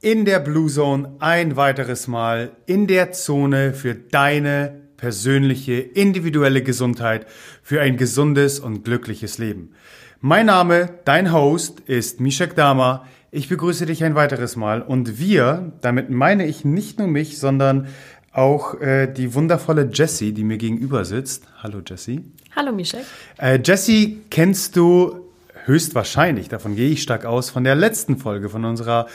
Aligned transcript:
in 0.00 0.24
der 0.24 0.38
Blue 0.38 0.70
Zone 0.70 1.16
ein 1.18 1.56
weiteres 1.56 2.06
Mal 2.06 2.52
in 2.66 2.86
der 2.86 3.12
Zone 3.12 3.72
für 3.72 3.94
deine 3.94 4.80
persönliche, 4.96 5.74
individuelle 5.74 6.62
Gesundheit, 6.62 7.26
für 7.62 7.80
ein 7.80 7.96
gesundes 7.96 8.60
und 8.60 8.84
glückliches 8.84 9.38
Leben. 9.38 9.72
Mein 10.20 10.46
Name, 10.46 10.90
dein 11.04 11.32
Host, 11.32 11.80
ist 11.80 12.20
Mishak 12.20 12.54
Dama. 12.54 13.06
Ich 13.30 13.48
begrüße 13.48 13.86
dich 13.86 14.04
ein 14.04 14.14
weiteres 14.14 14.56
Mal 14.56 14.82
und 14.82 15.18
wir, 15.18 15.72
damit 15.80 16.10
meine 16.10 16.46
ich 16.46 16.64
nicht 16.64 16.98
nur 16.98 17.08
mich, 17.08 17.38
sondern 17.38 17.88
auch 18.32 18.80
äh, 18.80 19.12
die 19.12 19.34
wundervolle 19.34 19.90
Jessie, 19.92 20.32
die 20.32 20.44
mir 20.44 20.58
gegenüber 20.58 21.04
sitzt. 21.04 21.44
Hallo 21.62 21.80
Jessie. 21.84 22.22
Hallo 22.54 22.72
Mishak. 22.72 23.02
Äh, 23.36 23.60
Jessie 23.64 24.20
kennst 24.30 24.76
du 24.76 25.28
höchstwahrscheinlich, 25.64 26.48
davon 26.48 26.76
gehe 26.76 26.90
ich 26.90 27.02
stark 27.02 27.24
aus, 27.24 27.50
von 27.50 27.62
der 27.62 27.74
letzten 27.74 28.16
Folge, 28.16 28.48
von 28.48 28.64
unserer 28.64 29.06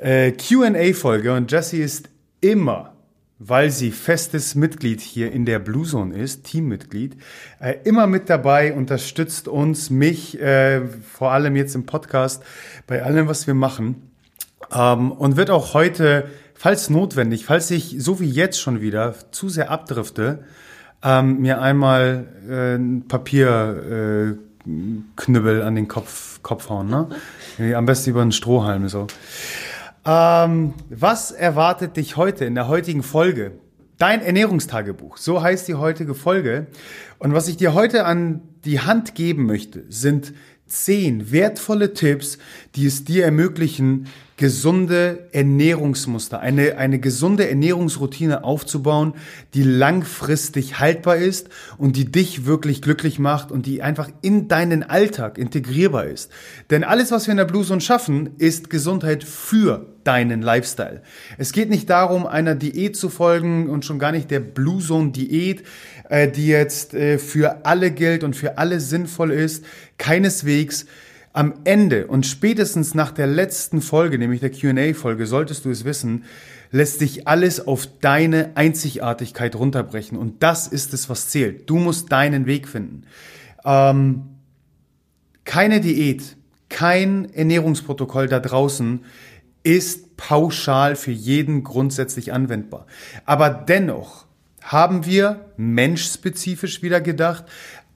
äh, 0.00 0.32
QA-Folge. 0.32 1.32
Und 1.32 1.50
Jessie 1.50 1.80
ist 1.80 2.08
immer, 2.40 2.92
weil 3.38 3.70
sie 3.70 3.90
festes 3.90 4.54
Mitglied 4.54 5.00
hier 5.00 5.32
in 5.32 5.46
der 5.46 5.58
Blue 5.58 5.86
Zone 5.86 6.14
ist, 6.16 6.44
Teammitglied, 6.44 7.16
äh, 7.58 7.76
immer 7.84 8.06
mit 8.06 8.28
dabei, 8.28 8.74
unterstützt 8.74 9.48
uns, 9.48 9.88
mich, 9.90 10.38
äh, 10.40 10.82
vor 10.86 11.32
allem 11.32 11.56
jetzt 11.56 11.74
im 11.74 11.86
Podcast, 11.86 12.42
bei 12.86 13.02
allem, 13.02 13.28
was 13.28 13.46
wir 13.46 13.54
machen. 13.54 14.10
Ähm, 14.72 15.10
und 15.10 15.36
wird 15.36 15.50
auch 15.50 15.72
heute, 15.72 16.28
falls 16.54 16.90
notwendig, 16.90 17.46
falls 17.46 17.70
ich 17.70 17.96
so 17.98 18.20
wie 18.20 18.28
jetzt 18.28 18.60
schon 18.60 18.82
wieder 18.82 19.14
zu 19.30 19.48
sehr 19.48 19.70
abdrifte, 19.70 20.44
ähm, 21.02 21.40
mir 21.40 21.62
einmal 21.62 22.26
äh, 22.46 22.74
ein 22.74 23.08
Papier 23.08 24.36
äh, 24.36 25.62
an 25.62 25.74
den 25.74 25.88
Kopf, 25.88 26.42
Kopf 26.42 26.68
hauen, 26.68 26.88
ne? 26.88 27.74
Am 27.74 27.86
besten 27.86 28.10
über 28.10 28.20
einen 28.20 28.32
Strohhalm 28.32 28.88
so. 28.88 29.06
Ähm, 30.10 30.74
was 30.88 31.30
erwartet 31.30 31.96
dich 31.96 32.16
heute 32.16 32.44
in 32.44 32.56
der 32.56 32.66
heutigen 32.66 33.04
Folge? 33.04 33.52
Dein 33.96 34.22
Ernährungstagebuch, 34.22 35.16
so 35.16 35.40
heißt 35.40 35.68
die 35.68 35.76
heutige 35.76 36.16
Folge. 36.16 36.66
Und 37.20 37.32
was 37.32 37.46
ich 37.46 37.58
dir 37.58 37.74
heute 37.74 38.04
an 38.06 38.42
die 38.64 38.80
Hand 38.80 39.14
geben 39.14 39.46
möchte, 39.46 39.84
sind 39.88 40.32
zehn 40.66 41.30
wertvolle 41.30 41.94
Tipps, 41.94 42.38
die 42.74 42.86
es 42.86 43.04
dir 43.04 43.24
ermöglichen, 43.24 44.08
gesunde 44.40 45.28
Ernährungsmuster, 45.32 46.40
eine, 46.40 46.78
eine 46.78 46.98
gesunde 46.98 47.46
Ernährungsroutine 47.46 48.42
aufzubauen, 48.42 49.12
die 49.52 49.62
langfristig 49.62 50.80
haltbar 50.80 51.16
ist 51.16 51.50
und 51.76 51.94
die 51.94 52.10
dich 52.10 52.46
wirklich 52.46 52.80
glücklich 52.80 53.18
macht 53.18 53.52
und 53.52 53.66
die 53.66 53.82
einfach 53.82 54.08
in 54.22 54.48
deinen 54.48 54.82
Alltag 54.82 55.36
integrierbar 55.36 56.06
ist. 56.06 56.32
Denn 56.70 56.84
alles, 56.84 57.10
was 57.10 57.26
wir 57.26 57.32
in 57.32 57.36
der 57.36 57.44
Blue 57.44 57.66
Zone 57.66 57.82
schaffen, 57.82 58.30
ist 58.38 58.70
Gesundheit 58.70 59.24
für 59.24 59.84
deinen 60.04 60.40
Lifestyle. 60.40 61.02
Es 61.36 61.52
geht 61.52 61.68
nicht 61.68 61.90
darum, 61.90 62.26
einer 62.26 62.54
Diät 62.54 62.96
zu 62.96 63.10
folgen 63.10 63.68
und 63.68 63.84
schon 63.84 63.98
gar 63.98 64.10
nicht 64.10 64.30
der 64.30 64.40
Blue 64.40 64.82
Zone 64.82 65.10
Diät, 65.10 65.64
äh, 66.08 66.30
die 66.30 66.46
jetzt 66.46 66.94
äh, 66.94 67.18
für 67.18 67.66
alle 67.66 67.90
gilt 67.90 68.24
und 68.24 68.34
für 68.34 68.56
alle 68.56 68.80
sinnvoll 68.80 69.32
ist. 69.32 69.66
Keineswegs. 69.98 70.86
Am 71.32 71.54
Ende 71.64 72.08
und 72.08 72.26
spätestens 72.26 72.94
nach 72.94 73.12
der 73.12 73.28
letzten 73.28 73.80
Folge, 73.80 74.18
nämlich 74.18 74.40
der 74.40 74.50
QA-Folge, 74.50 75.26
solltest 75.26 75.64
du 75.64 75.70
es 75.70 75.84
wissen, 75.84 76.24
lässt 76.72 76.98
sich 76.98 77.28
alles 77.28 77.66
auf 77.66 77.86
deine 78.00 78.56
Einzigartigkeit 78.56 79.54
runterbrechen. 79.54 80.18
Und 80.18 80.42
das 80.42 80.66
ist 80.66 80.92
es, 80.92 81.08
was 81.08 81.28
zählt. 81.28 81.70
Du 81.70 81.76
musst 81.76 82.10
deinen 82.10 82.46
Weg 82.46 82.66
finden. 82.66 83.04
Ähm, 83.64 84.22
keine 85.44 85.80
Diät, 85.80 86.36
kein 86.68 87.32
Ernährungsprotokoll 87.32 88.28
da 88.28 88.40
draußen 88.40 89.04
ist 89.62 90.16
pauschal 90.16 90.96
für 90.96 91.10
jeden 91.10 91.64
grundsätzlich 91.64 92.32
anwendbar. 92.32 92.86
Aber 93.24 93.50
dennoch 93.50 94.26
haben 94.62 95.06
wir 95.06 95.46
menschspezifisch 95.56 96.82
wieder 96.82 97.00
gedacht, 97.00 97.44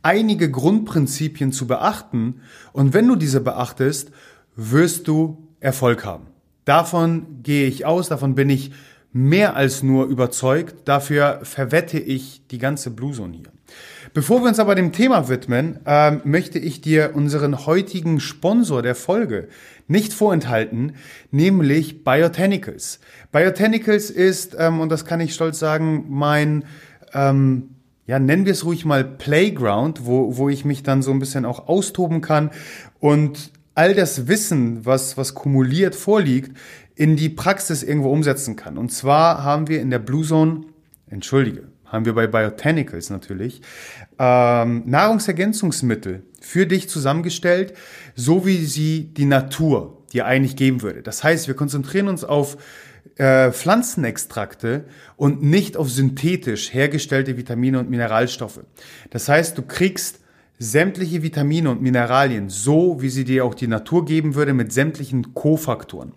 einige 0.05 0.51
Grundprinzipien 0.51 1.53
zu 1.53 1.67
beachten 1.67 2.41
und 2.73 2.95
wenn 2.95 3.09
du 3.09 3.17
diese 3.17 3.41
beachtest, 3.41 4.11
wirst 4.57 5.09
du 5.09 5.49
Erfolg 5.61 6.05
haben. 6.05 6.27
Davon 6.65 7.43
gehe 7.43 7.67
ich 7.67 7.87
aus, 7.87 8.09
davon 8.09 8.35
bin 8.35 8.51
ich 8.51 8.73
mehr 9.13 9.57
als 9.57 9.83
nur 9.83 10.07
überzeugt, 10.07 10.89
dafür 10.89 11.41
verwette 11.43 11.99
ich 11.99 12.47
die 12.49 12.59
ganze 12.59 12.91
Blueson 12.91 13.33
hier. 13.33 13.53
Bevor 14.13 14.43
wir 14.43 14.49
uns 14.49 14.59
aber 14.59 14.75
dem 14.75 14.93
Thema 14.93 15.29
widmen, 15.29 15.81
äh, 15.87 16.13
möchte 16.25 16.59
ich 16.59 16.81
dir 16.81 17.13
unseren 17.15 17.67
heutigen 17.67 18.21
Sponsor 18.21 18.83
der 18.83 18.95
Folge 18.95 19.49
nicht 19.89 20.13
vorenthalten, 20.13 20.97
nämlich 21.31 22.05
Biotanicals. 22.05 23.01
Biotanicals 23.33 24.11
ist, 24.11 24.57
ähm, 24.59 24.81
und 24.81 24.91
das 24.91 25.05
kann 25.05 25.21
ich 25.21 25.35
stolz 25.35 25.59
sagen, 25.59 26.07
mein 26.09 26.65
ähm, 27.13 27.74
ja, 28.07 28.19
nennen 28.19 28.45
wir 28.45 28.53
es 28.53 28.65
ruhig 28.65 28.85
mal 28.85 29.05
Playground, 29.05 30.05
wo, 30.05 30.37
wo 30.37 30.49
ich 30.49 30.65
mich 30.65 30.83
dann 30.83 31.03
so 31.03 31.11
ein 31.11 31.19
bisschen 31.19 31.45
auch 31.45 31.69
austoben 31.69 32.21
kann 32.21 32.51
und 33.01 33.51
all 33.75 33.95
das 33.95 34.29
Wissen, 34.29 34.85
was, 34.85 35.17
was 35.17 35.35
kumuliert 35.35 35.95
vorliegt, 35.95 36.57
in 36.95 37.17
die 37.17 37.29
Praxis 37.29 37.83
irgendwo 37.83 38.11
umsetzen 38.11 38.57
kann. 38.57 38.79
Und 38.79 38.93
zwar 38.93 39.43
haben 39.43 39.69
wir 39.69 39.81
in 39.81 39.91
der 39.91 39.99
Blue 39.99 40.25
Zone, 40.25 40.63
entschuldige, 41.09 41.65
haben 41.87 42.05
wir 42.05 42.15
bei 42.15 42.27
Biotanicals 42.27 43.11
natürlich, 43.11 43.63
ähm, 44.19 44.83
Nahrungsergänzungsmittel 44.87 46.23
für 46.41 46.67
dich 46.67 46.89
zusammengestellt, 46.89 47.75
so 48.15 48.47
wie 48.47 48.65
sie 48.65 49.13
die 49.15 49.25
Natur 49.25 50.03
dir 50.13 50.27
eigentlich 50.27 50.57
geben 50.57 50.83
würde. 50.83 51.03
Das 51.03 51.25
heißt, 51.25 51.49
wir 51.49 51.55
konzentrieren 51.55 52.09
uns 52.09 52.23
auf 52.23 52.57
äh, 53.17 53.53
Pflanzenextrakte 53.53 54.85
und 55.17 55.43
nicht 55.43 55.77
auf 55.77 55.91
synthetisch 55.91 56.73
hergestellte 56.73 57.37
Vitamine 57.37 57.79
und 57.79 57.91
Mineralstoffe. 57.91 58.61
Das 59.11 59.29
heißt, 59.29 59.57
du 59.59 59.63
kriegst 59.63 60.21
sämtliche 60.59 61.23
Vitamine 61.23 61.71
und 61.71 61.83
Mineralien 61.83 62.49
so, 62.49 63.01
wie 63.01 63.09
sie 63.09 63.25
dir 63.25 63.45
auch 63.45 63.55
die 63.55 63.67
Natur 63.67 64.05
geben 64.05 64.35
würde, 64.35 64.53
mit 64.55 64.73
sämtlichen 64.73 65.35
Kofaktoren. 65.35 66.13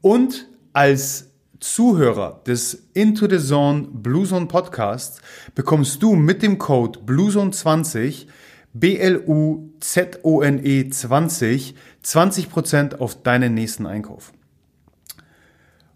Und 0.00 0.48
als 0.72 1.28
Zuhörer 1.60 2.40
des 2.46 2.88
Into 2.92 3.28
the 3.28 3.38
Zone 3.38 3.86
Blue 3.92 4.26
Zone 4.26 4.46
Podcasts 4.46 5.20
bekommst 5.54 6.02
du 6.02 6.16
mit 6.16 6.42
dem 6.42 6.58
Code 6.58 6.98
BlueZone20 7.06 8.26
B-L-U-Z-O-N-E 8.74 9.28
20 10.88 11.74
20% 12.04 12.96
auf 12.98 13.22
deinen 13.22 13.54
nächsten 13.54 13.86
Einkauf. 13.86 14.32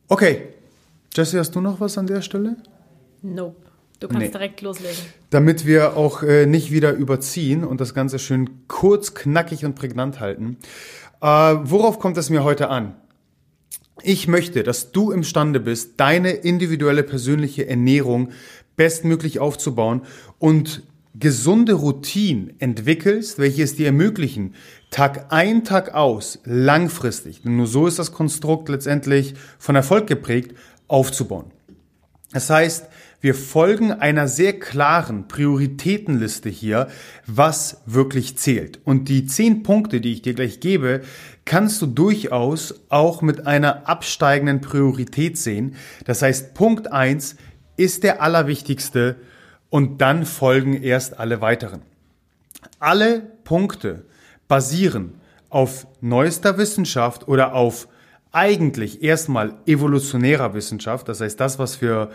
Okay. 0.08 0.48
Jesse, 1.14 1.38
hast 1.38 1.54
du 1.54 1.60
noch 1.60 1.80
was 1.80 1.96
an 1.98 2.06
der 2.06 2.20
Stelle? 2.20 2.56
Nope. 3.22 3.56
Du 4.00 4.08
kannst 4.08 4.26
nee. 4.26 4.30
direkt 4.30 4.60
loslegen. 4.60 4.98
Damit 5.30 5.64
wir 5.64 5.96
auch 5.96 6.22
äh, 6.22 6.44
nicht 6.44 6.70
wieder 6.70 6.92
überziehen 6.92 7.64
und 7.64 7.80
das 7.80 7.94
Ganze 7.94 8.18
schön 8.18 8.68
kurz, 8.68 9.14
knackig 9.14 9.64
und 9.64 9.74
prägnant 9.74 10.20
halten. 10.20 10.58
Äh, 11.22 11.26
worauf 11.26 11.98
kommt 11.98 12.18
es 12.18 12.28
mir 12.28 12.44
heute 12.44 12.68
an? 12.68 12.94
Ich 14.02 14.28
möchte, 14.28 14.62
dass 14.62 14.92
du 14.92 15.10
imstande 15.10 15.60
bist, 15.60 15.98
deine 15.98 16.32
individuelle 16.32 17.02
persönliche 17.02 17.66
Ernährung 17.66 18.30
bestmöglich 18.76 19.38
aufzubauen 19.38 20.02
und 20.38 20.82
gesunde 21.18 21.74
Routinen 21.74 22.58
entwickelst, 22.58 23.38
welche 23.38 23.62
es 23.62 23.76
dir 23.76 23.86
ermöglichen, 23.86 24.54
Tag 24.90 25.32
ein, 25.32 25.64
Tag 25.64 25.94
aus, 25.94 26.40
langfristig, 26.44 27.42
denn 27.42 27.56
nur 27.56 27.66
so 27.66 27.86
ist 27.86 27.98
das 27.98 28.12
Konstrukt 28.12 28.68
letztendlich 28.68 29.34
von 29.58 29.76
Erfolg 29.76 30.06
geprägt, 30.06 30.54
aufzubauen. 30.88 31.52
Das 32.32 32.50
heißt, 32.50 32.88
Wir 33.26 33.34
folgen 33.34 33.92
einer 33.92 34.28
sehr 34.28 34.58
klaren 34.58 35.26
Prioritätenliste 35.26 36.48
hier, 36.48 36.88
was 37.26 37.82
wirklich 37.86 38.36
zählt. 38.36 38.78
Und 38.84 39.08
die 39.08 39.26
zehn 39.26 39.62
Punkte, 39.62 40.00
die 40.00 40.12
ich 40.12 40.22
dir 40.22 40.34
gleich 40.34 40.60
gebe, 40.60 41.00
kannst 41.44 41.80
du 41.80 41.86
durchaus 41.86 42.82
auch 42.88 43.22
mit 43.22 43.46
einer 43.46 43.88
absteigenden 43.88 44.60
Priorität 44.60 45.38
sehen. 45.38 45.74
Das 46.04 46.22
heißt, 46.22 46.54
Punkt 46.54 46.92
eins 46.92 47.36
ist 47.76 48.04
der 48.04 48.22
allerwichtigste 48.22 49.16
und 49.70 50.00
dann 50.00 50.26
folgen 50.26 50.82
erst 50.82 51.18
alle 51.18 51.40
weiteren. 51.40 51.82
Alle 52.78 53.20
Punkte 53.44 54.04
basieren 54.48 55.14
auf 55.48 55.86
neuester 56.00 56.58
Wissenschaft 56.58 57.28
oder 57.28 57.54
auf 57.54 57.88
eigentlich 58.32 59.02
erstmal 59.02 59.54
evolutionärer 59.66 60.54
Wissenschaft, 60.54 61.08
das 61.08 61.20
heißt 61.20 61.40
das, 61.40 61.58
was 61.58 61.76
für 61.76 62.10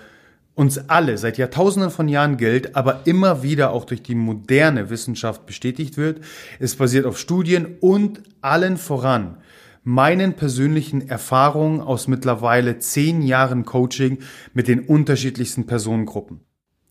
uns 0.53 0.89
alle 0.89 1.17
seit 1.17 1.37
Jahrtausenden 1.37 1.91
von 1.91 2.07
Jahren 2.07 2.37
gilt, 2.37 2.75
aber 2.75 3.01
immer 3.05 3.41
wieder 3.41 3.71
auch 3.71 3.85
durch 3.85 4.03
die 4.03 4.15
moderne 4.15 4.89
Wissenschaft 4.89 5.45
bestätigt 5.45 5.97
wird. 5.97 6.21
Es 6.59 6.75
basiert 6.75 7.05
auf 7.05 7.17
Studien 7.17 7.77
und 7.79 8.21
allen 8.41 8.77
voran 8.77 9.37
meinen 9.83 10.33
persönlichen 10.33 11.09
Erfahrungen 11.09 11.81
aus 11.81 12.07
mittlerweile 12.07 12.77
zehn 12.77 13.21
Jahren 13.23 13.65
Coaching 13.65 14.19
mit 14.53 14.67
den 14.67 14.81
unterschiedlichsten 14.81 15.65
Personengruppen. 15.65 16.41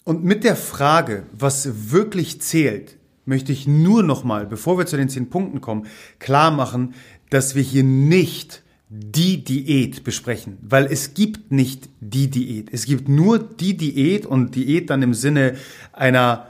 Und 0.04 0.24
mit 0.24 0.44
der 0.44 0.56
Frage, 0.56 1.24
was 1.32 1.92
wirklich 1.92 2.40
zählt, 2.40 2.96
möchte 3.24 3.52
ich 3.52 3.66
nur 3.66 4.02
nochmal, 4.02 4.46
bevor 4.46 4.78
wir 4.78 4.86
zu 4.86 4.96
den 4.96 5.08
zehn 5.08 5.30
Punkten 5.30 5.60
kommen, 5.60 5.86
klar 6.18 6.50
machen, 6.50 6.94
dass 7.28 7.54
wir 7.54 7.62
hier 7.62 7.84
nicht 7.84 8.62
die 8.88 9.44
Diät 9.44 10.02
besprechen, 10.02 10.58
weil 10.62 10.86
es 10.86 11.14
gibt 11.14 11.52
nicht 11.52 11.88
die 12.00 12.28
Diät. 12.28 12.70
Es 12.72 12.86
gibt 12.86 13.08
nur 13.08 13.38
die 13.38 13.76
Diät 13.76 14.26
und 14.26 14.56
Diät 14.56 14.90
dann 14.90 15.02
im 15.02 15.14
Sinne 15.14 15.54
einer 15.92 16.48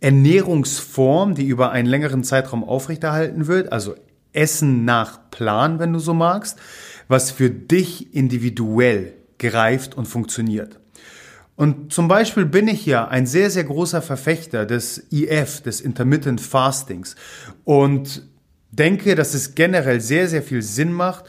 Ernährungsform, 0.00 1.34
die 1.34 1.46
über 1.46 1.70
einen 1.70 1.88
längeren 1.88 2.22
Zeitraum 2.22 2.64
aufrechterhalten 2.64 3.46
wird, 3.46 3.72
also 3.72 3.94
Essen 4.32 4.84
nach 4.84 5.30
Plan, 5.30 5.78
wenn 5.78 5.92
du 5.92 5.98
so 5.98 6.12
magst, 6.12 6.58
was 7.08 7.30
für 7.30 7.50
dich 7.50 8.14
individuell 8.14 9.14
greift 9.38 9.96
und 9.96 10.06
funktioniert. 10.06 10.79
Und 11.60 11.92
zum 11.92 12.08
Beispiel 12.08 12.46
bin 12.46 12.68
ich 12.68 12.86
ja 12.86 13.06
ein 13.06 13.26
sehr, 13.26 13.50
sehr 13.50 13.64
großer 13.64 14.00
Verfechter 14.00 14.64
des 14.64 15.12
IF, 15.12 15.60
des 15.60 15.82
Intermittent 15.82 16.40
Fastings 16.40 17.16
und 17.64 18.26
denke, 18.70 19.14
dass 19.14 19.34
es 19.34 19.54
generell 19.54 20.00
sehr, 20.00 20.26
sehr 20.26 20.42
viel 20.42 20.62
Sinn 20.62 20.90
macht, 20.90 21.26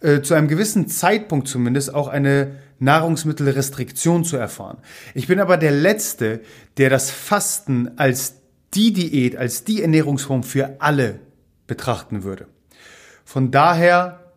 äh, 0.00 0.22
zu 0.22 0.32
einem 0.32 0.48
gewissen 0.48 0.88
Zeitpunkt 0.88 1.48
zumindest 1.48 1.94
auch 1.94 2.08
eine 2.08 2.60
Nahrungsmittelrestriktion 2.78 4.24
zu 4.24 4.38
erfahren. 4.38 4.78
Ich 5.12 5.26
bin 5.26 5.38
aber 5.38 5.58
der 5.58 5.72
Letzte, 5.72 6.40
der 6.78 6.88
das 6.88 7.10
Fasten 7.10 7.90
als 7.98 8.36
die 8.72 8.94
Diät, 8.94 9.36
als 9.36 9.64
die 9.64 9.82
Ernährungsform 9.82 10.44
für 10.44 10.76
alle 10.78 11.20
betrachten 11.66 12.22
würde. 12.22 12.46
Von 13.26 13.50
daher 13.50 14.32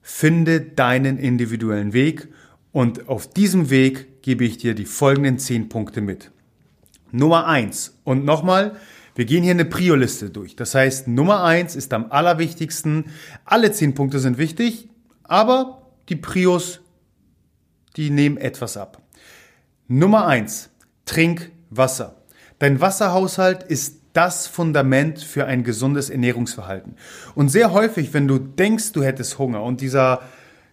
finde 0.00 0.60
deinen 0.60 1.18
individuellen 1.18 1.92
Weg 1.92 2.28
und 2.70 3.08
auf 3.08 3.26
diesem 3.26 3.68
Weg 3.68 4.11
gebe 4.22 4.44
ich 4.44 4.58
dir 4.58 4.74
die 4.74 4.84
folgenden 4.84 5.38
zehn 5.38 5.68
Punkte 5.68 6.00
mit. 6.00 6.30
Nummer 7.10 7.46
eins 7.46 7.98
und 8.04 8.24
nochmal, 8.24 8.76
wir 9.14 9.26
gehen 9.26 9.42
hier 9.42 9.52
eine 9.52 9.66
Prio-Liste 9.66 10.30
durch. 10.30 10.56
Das 10.56 10.74
heißt, 10.74 11.08
Nummer 11.08 11.44
eins 11.44 11.76
ist 11.76 11.92
am 11.92 12.06
allerwichtigsten. 12.10 13.06
Alle 13.44 13.70
zehn 13.72 13.94
Punkte 13.94 14.18
sind 14.18 14.38
wichtig. 14.38 14.88
Aber 15.24 15.90
die 16.08 16.16
Prios, 16.16 16.80
die 17.96 18.10
nehmen 18.10 18.38
etwas 18.38 18.76
ab. 18.76 19.02
Nummer 19.86 20.26
eins: 20.26 20.70
Trink 21.04 21.50
Wasser. 21.68 22.22
Dein 22.58 22.80
Wasserhaushalt 22.80 23.62
ist 23.64 24.00
das 24.12 24.46
Fundament 24.46 25.20
für 25.20 25.46
ein 25.46 25.64
gesundes 25.64 26.10
Ernährungsverhalten. 26.10 26.96
Und 27.34 27.48
sehr 27.48 27.72
häufig, 27.72 28.14
wenn 28.14 28.28
du 28.28 28.38
denkst, 28.38 28.92
du 28.92 29.02
hättest 29.02 29.38
Hunger 29.38 29.62
und 29.62 29.80
dieser, 29.80 30.22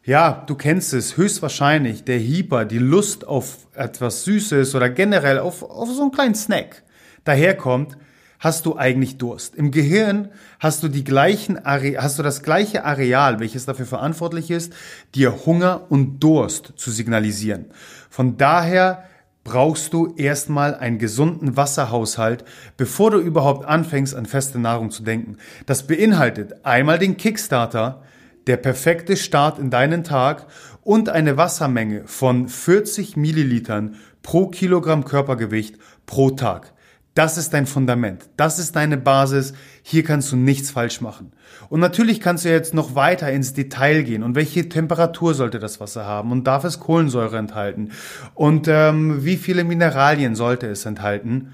ja, 0.10 0.44
du 0.48 0.56
kennst 0.56 0.92
es, 0.96 1.18
höchstwahrscheinlich, 1.18 2.04
der 2.04 2.18
Hieper, 2.18 2.66
die 2.66 2.80
Lust 2.80 3.28
auf 3.28 3.68
etwas 3.76 4.24
Süßes 4.24 4.74
oder 4.74 4.90
generell 4.90 5.38
auf, 5.38 5.62
auf 5.62 5.88
so 5.92 6.02
einen 6.02 6.12
kleinen 6.12 6.34
Snack 6.34 6.82
daherkommt, 7.26 7.96
hast 8.40 8.66
du 8.66 8.76
eigentlich 8.76 9.20
Durst. 9.20 9.54
Im 9.54 9.70
Gehirn 9.70 10.30
hast 10.60 10.82
du 10.82 10.88
die 10.88 11.04
gleichen 11.04 11.64
hast 11.64 12.18
du 12.18 12.24
das 12.24 12.42
gleiche 12.42 12.86
Areal, 12.86 13.40
welches 13.40 13.68
dafür 13.68 13.86
verantwortlich 13.86 14.50
ist, 14.50 14.74
dir 15.14 15.46
Hunger 15.46 15.86
und 15.90 16.20
Durst 16.22 16.74
zu 16.76 16.90
signalisieren. 16.90 17.66
Von 18.10 18.36
daher 18.36 19.04
brauchst 19.44 19.94
du 19.94 20.16
erstmal 20.16 20.74
einen 20.74 20.98
gesunden 20.98 21.56
Wasserhaushalt, 21.56 22.46
bevor 22.78 23.12
du 23.12 23.20
überhaupt 23.20 23.64
anfängst, 23.64 24.16
an 24.16 24.26
feste 24.26 24.58
Nahrung 24.58 24.90
zu 24.90 25.04
denken. 25.04 25.38
Das 25.68 25.86
beinhaltet 25.86 26.66
einmal 26.66 26.98
den 26.98 27.16
Kickstarter, 27.16 28.02
der 28.48 28.58
perfekte 28.58 29.18
Start 29.18 29.60
in 29.60 29.70
deinen 29.70 30.04
Tag 30.04 30.48
und 30.82 31.10
eine 31.10 31.38
Wassermenge 31.38 32.04
von 32.06 32.48
40 32.48 33.18
Millilitern 33.18 33.96
pro 34.24 34.48
Kilogramm 34.48 35.06
Körpergewicht 35.06 35.78
pro 36.06 36.32
Tag. 36.32 36.74
Das 37.16 37.38
ist 37.38 37.54
dein 37.54 37.66
Fundament. 37.66 38.30
Das 38.38 38.60
ist 38.60 38.76
deine 38.76 38.96
Basis. 38.96 39.54
Hier 39.82 40.04
kannst 40.04 40.32
du 40.32 40.38
nichts 40.38 40.72
falsch 40.72 41.02
machen. 41.02 41.34
Und 41.68 41.82
natürlich 41.82 42.22
kannst 42.22 42.46
du 42.46 42.50
jetzt 42.50 42.74
noch 42.74 42.96
weiter 42.96 43.32
ins 43.32 43.54
Detail 43.54 44.04
gehen. 44.04 44.24
Und 44.24 44.36
welche 44.36 44.70
Temperatur 44.70 45.34
sollte 45.34 45.60
das 45.60 45.80
Wasser 45.82 46.06
haben? 46.06 46.32
Und 46.32 46.46
darf 46.46 46.64
es 46.64 46.80
Kohlensäure 46.80 47.38
enthalten? 47.38 47.92
Und 48.36 48.68
ähm, 48.70 49.26
wie 49.26 49.36
viele 49.38 49.64
Mineralien 49.64 50.36
sollte 50.36 50.68
es 50.68 50.86
enthalten? 50.86 51.54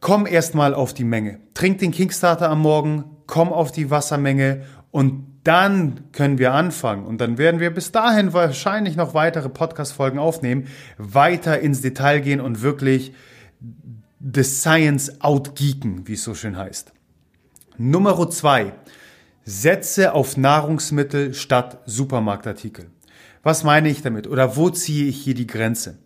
Komm 0.00 0.26
erstmal 0.26 0.72
auf 0.72 0.94
die 0.94 1.04
Menge. 1.04 1.40
Trink 1.54 1.78
den 1.78 1.90
Kickstarter 1.90 2.48
am 2.48 2.60
Morgen, 2.60 3.04
komm 3.26 3.52
auf 3.52 3.72
die 3.72 3.90
Wassermenge 3.90 4.62
und 4.90 5.26
dann 5.44 6.12
können 6.12 6.38
wir 6.38 6.52
anfangen. 6.52 7.06
Und 7.06 7.20
dann 7.20 7.38
werden 7.38 7.60
wir 7.60 7.70
bis 7.70 7.92
dahin 7.92 8.32
wahrscheinlich 8.32 8.96
noch 8.96 9.14
weitere 9.14 9.48
Podcast-Folgen 9.48 10.18
aufnehmen, 10.18 10.66
weiter 10.98 11.60
ins 11.60 11.80
Detail 11.80 12.20
gehen 12.20 12.40
und 12.40 12.62
wirklich 12.62 13.12
the 14.20 14.42
Science 14.42 15.20
outgeeken, 15.22 16.06
wie 16.06 16.14
es 16.14 16.24
so 16.24 16.34
schön 16.34 16.56
heißt. 16.56 16.92
Nummer 17.78 18.28
zwei. 18.30 18.74
Setze 19.44 20.12
auf 20.12 20.36
Nahrungsmittel 20.36 21.32
statt 21.32 21.78
Supermarktartikel. 21.86 22.90
Was 23.42 23.64
meine 23.64 23.88
ich 23.88 24.02
damit? 24.02 24.26
Oder 24.26 24.56
wo 24.56 24.68
ziehe 24.68 25.06
ich 25.06 25.16
hier 25.22 25.34
die 25.34 25.46
Grenze? 25.46 25.98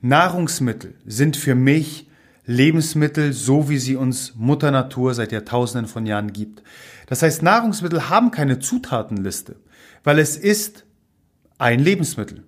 Nahrungsmittel 0.00 0.94
sind 1.04 1.36
für 1.36 1.54
mich 1.54 2.08
Lebensmittel, 2.46 3.34
so 3.34 3.68
wie 3.68 3.76
sie 3.76 3.94
uns 3.94 4.34
Mutter 4.34 4.70
Natur 4.70 5.12
seit 5.12 5.32
Jahrtausenden 5.32 5.86
von 5.86 6.06
Jahren 6.06 6.32
gibt. 6.32 6.62
Das 7.08 7.22
heißt, 7.22 7.42
Nahrungsmittel 7.42 8.10
haben 8.10 8.30
keine 8.30 8.58
Zutatenliste, 8.58 9.56
weil 10.04 10.18
es 10.18 10.36
ist 10.36 10.84
ein 11.56 11.80
Lebensmittel. 11.80 12.44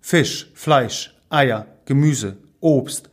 Fisch, 0.00 0.50
Fleisch, 0.54 1.14
Eier, 1.28 1.66
Gemüse, 1.84 2.38
Obst, 2.60 3.10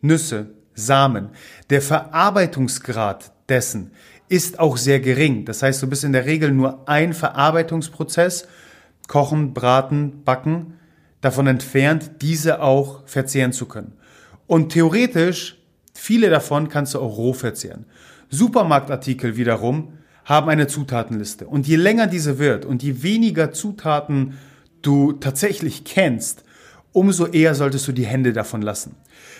Nüsse, 0.00 0.54
Samen. 0.74 1.30
Der 1.68 1.82
Verarbeitungsgrad 1.82 3.32
dessen 3.48 3.90
ist 4.28 4.60
auch 4.60 4.76
sehr 4.76 5.00
gering. 5.00 5.44
Das 5.44 5.62
heißt, 5.64 5.82
du 5.82 5.88
bist 5.88 6.04
in 6.04 6.12
der 6.12 6.26
Regel 6.26 6.52
nur 6.52 6.88
ein 6.88 7.12
Verarbeitungsprozess, 7.12 8.46
kochen, 9.08 9.52
braten, 9.52 10.22
backen, 10.24 10.74
davon 11.20 11.48
entfernt, 11.48 12.22
diese 12.22 12.62
auch 12.62 13.06
verzehren 13.06 13.52
zu 13.52 13.66
können. 13.66 13.94
Und 14.46 14.72
theoretisch, 14.72 15.58
viele 15.92 16.30
davon 16.30 16.68
kannst 16.68 16.94
du 16.94 17.00
auch 17.00 17.16
roh 17.16 17.32
verzehren. 17.32 17.86
Supermarktartikel 18.30 19.36
wiederum 19.36 19.98
haben 20.30 20.48
eine 20.48 20.68
Zutatenliste. 20.68 21.48
Und 21.48 21.66
je 21.66 21.74
länger 21.74 22.06
diese 22.06 22.38
wird 22.38 22.64
und 22.64 22.84
je 22.84 23.02
weniger 23.02 23.50
Zutaten 23.50 24.38
du 24.80 25.10
tatsächlich 25.14 25.82
kennst, 25.82 26.44
umso 26.92 27.26
eher 27.26 27.56
solltest 27.56 27.88
du 27.88 27.92
die 27.92 28.06
Hände 28.06 28.32
davon 28.32 28.62
lassen. 28.62 28.94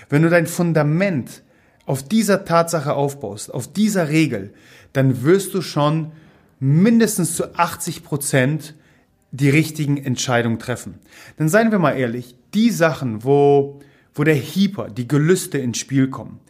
Wenn 0.09 0.23
du 0.23 0.29
dein 0.29 0.49
Fundament 0.49 1.45
auf 1.87 2.03
dieser 2.03 2.45
Tatsache 2.45 2.93
aufbaust, 2.93 3.55
auf 3.55 3.73
dieser 3.73 4.09
Regel, 4.09 4.53
dann 4.93 5.23
wirst 5.23 5.55
du 5.55 5.63
schon 5.63 6.11
mindestens 6.59 7.37
zu 7.37 7.55
80 7.55 8.03
Prozent 8.03 8.75
die 9.31 9.49
richtigen 9.49 9.97
Entscheidungen 9.97 10.59
treffen. 10.59 10.99
Denn 11.39 11.49
seien 11.49 11.71
wir 11.71 11.79
mal 11.79 11.93
ehrlich, 11.93 12.35
die 12.53 12.71
Sachen, 12.71 13.23
wo, 13.23 13.79
wo 14.13 14.25
der 14.25 14.35
Hyper, 14.35 14.91
die 14.91 15.07
Gelüste 15.07 15.59
ins 15.59 15.79
Spiel 15.79 16.11
kommen 16.11 16.41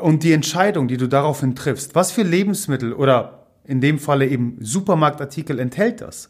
und 0.00 0.24
die 0.24 0.32
Entscheidung, 0.32 0.88
die 0.88 0.96
du 0.96 1.06
daraufhin 1.06 1.54
triffst, 1.54 1.94
was 1.94 2.10
für 2.10 2.22
Lebensmittel 2.22 2.92
oder 2.92 3.38
in 3.68 3.80
dem 3.80 4.00
Falle 4.00 4.26
eben 4.26 4.56
Supermarktartikel 4.60 5.60
enthält 5.60 6.00
das? 6.00 6.28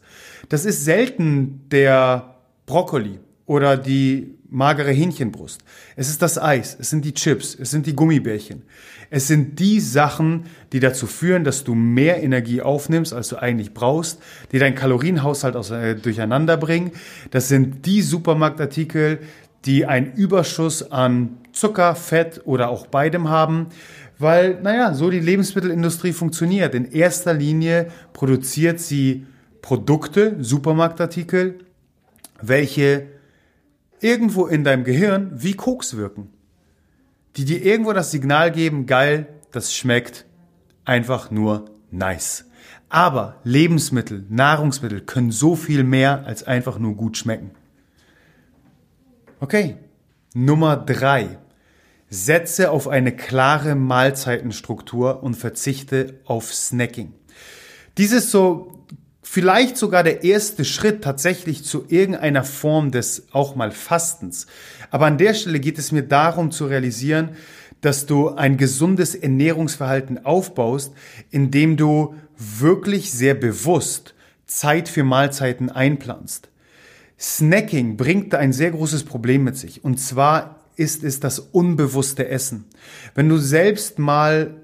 Das 0.49 0.65
ist 0.65 0.85
selten 0.85 1.61
der 1.71 2.35
Brokkoli 2.67 3.19
oder 3.47 3.77
die 3.77 4.35
magere 4.51 4.91
Hähnchenbrust. 4.91 5.61
Es 5.95 6.09
ist 6.09 6.21
das 6.21 6.37
Eis, 6.37 6.75
es 6.79 6.89
sind 6.89 7.05
die 7.05 7.13
Chips, 7.13 7.55
es 7.59 7.71
sind 7.71 7.85
die 7.85 7.95
Gummibärchen. 7.95 8.63
Es 9.11 9.27
sind 9.27 9.59
die 9.59 9.79
Sachen, 9.79 10.45
die 10.71 10.79
dazu 10.79 11.07
führen, 11.07 11.43
dass 11.43 11.63
du 11.63 11.73
mehr 11.73 12.21
Energie 12.21 12.61
aufnimmst, 12.61 13.13
als 13.13 13.29
du 13.29 13.37
eigentlich 13.37 13.73
brauchst, 13.73 14.21
die 14.51 14.59
deinen 14.59 14.75
Kalorienhaushalt 14.75 15.55
aus, 15.55 15.71
äh, 15.71 15.95
durcheinander 15.95 16.57
bringen. 16.57 16.91
Das 17.31 17.47
sind 17.47 17.85
die 17.85 18.01
Supermarktartikel, 18.01 19.19
die 19.65 19.85
einen 19.85 20.13
Überschuss 20.13 20.91
an 20.91 21.37
Zucker, 21.51 21.95
Fett 21.95 22.41
oder 22.45 22.69
auch 22.69 22.87
beidem 22.87 23.29
haben, 23.29 23.67
weil, 24.19 24.61
naja, 24.61 24.93
so 24.93 25.09
die 25.09 25.19
Lebensmittelindustrie 25.19 26.11
funktioniert. 26.11 26.75
In 26.75 26.85
erster 26.85 27.33
Linie 27.33 27.87
produziert 28.11 28.79
sie 28.79 29.25
Produkte, 29.61 30.35
Supermarktartikel, 30.39 31.59
welche 32.41 33.07
irgendwo 34.01 34.45
in 34.45 34.63
deinem 34.63 34.83
Gehirn 34.83 35.31
wie 35.33 35.53
Koks 35.53 35.95
wirken. 35.95 36.29
Die 37.37 37.45
dir 37.45 37.63
irgendwo 37.63 37.93
das 37.93 38.11
Signal 38.11 38.51
geben, 38.51 38.85
geil, 38.85 39.27
das 39.51 39.73
schmeckt 39.73 40.25
einfach 40.83 41.31
nur 41.31 41.65
nice. 41.89 42.45
Aber 42.89 43.39
Lebensmittel, 43.43 44.25
Nahrungsmittel 44.29 45.01
können 45.01 45.31
so 45.31 45.55
viel 45.55 45.83
mehr 45.83 46.25
als 46.25 46.43
einfach 46.43 46.79
nur 46.79 46.95
gut 46.95 47.17
schmecken. 47.17 47.51
Okay, 49.39 49.77
Nummer 50.33 50.75
drei. 50.75 51.37
Setze 52.09 52.71
auf 52.71 52.87
eine 52.87 53.15
klare 53.15 53.75
Mahlzeitenstruktur 53.75 55.21
und 55.21 55.35
verzichte 55.35 56.19
auf 56.25 56.53
Snacking. 56.53 57.13
Dies 57.97 58.11
ist 58.11 58.31
so 58.31 58.85
vielleicht 59.21 59.77
sogar 59.77 60.03
der 60.03 60.23
erste 60.23 60.65
Schritt 60.65 61.03
tatsächlich 61.03 61.63
zu 61.63 61.85
irgendeiner 61.87 62.43
Form 62.43 62.91
des 62.91 63.27
auch 63.31 63.55
mal 63.55 63.71
Fastens. 63.71 64.47
Aber 64.89 65.05
an 65.05 65.19
der 65.19 65.35
Stelle 65.35 65.59
geht 65.59 65.77
es 65.77 65.91
mir 65.91 66.01
darum 66.01 66.49
zu 66.49 66.65
realisieren, 66.65 67.31
dass 67.81 68.05
du 68.05 68.29
ein 68.29 68.57
gesundes 68.57 69.15
Ernährungsverhalten 69.15 70.25
aufbaust, 70.25 70.93
indem 71.29 71.77
du 71.77 72.15
wirklich 72.37 73.11
sehr 73.11 73.35
bewusst 73.35 74.15
Zeit 74.47 74.89
für 74.89 75.03
Mahlzeiten 75.03 75.69
einplanst. 75.69 76.49
Snacking 77.19 77.97
bringt 77.97 78.33
ein 78.33 78.53
sehr 78.53 78.71
großes 78.71 79.03
Problem 79.03 79.43
mit 79.43 79.57
sich. 79.57 79.83
Und 79.83 79.99
zwar 79.99 80.58
ist 80.79 81.03
es 81.03 81.19
das 81.19 81.39
unbewusste 81.39 82.29
Essen. 82.29 82.65
Wenn 83.13 83.27
du 83.27 83.37
selbst 83.37 83.99
mal 83.99 84.55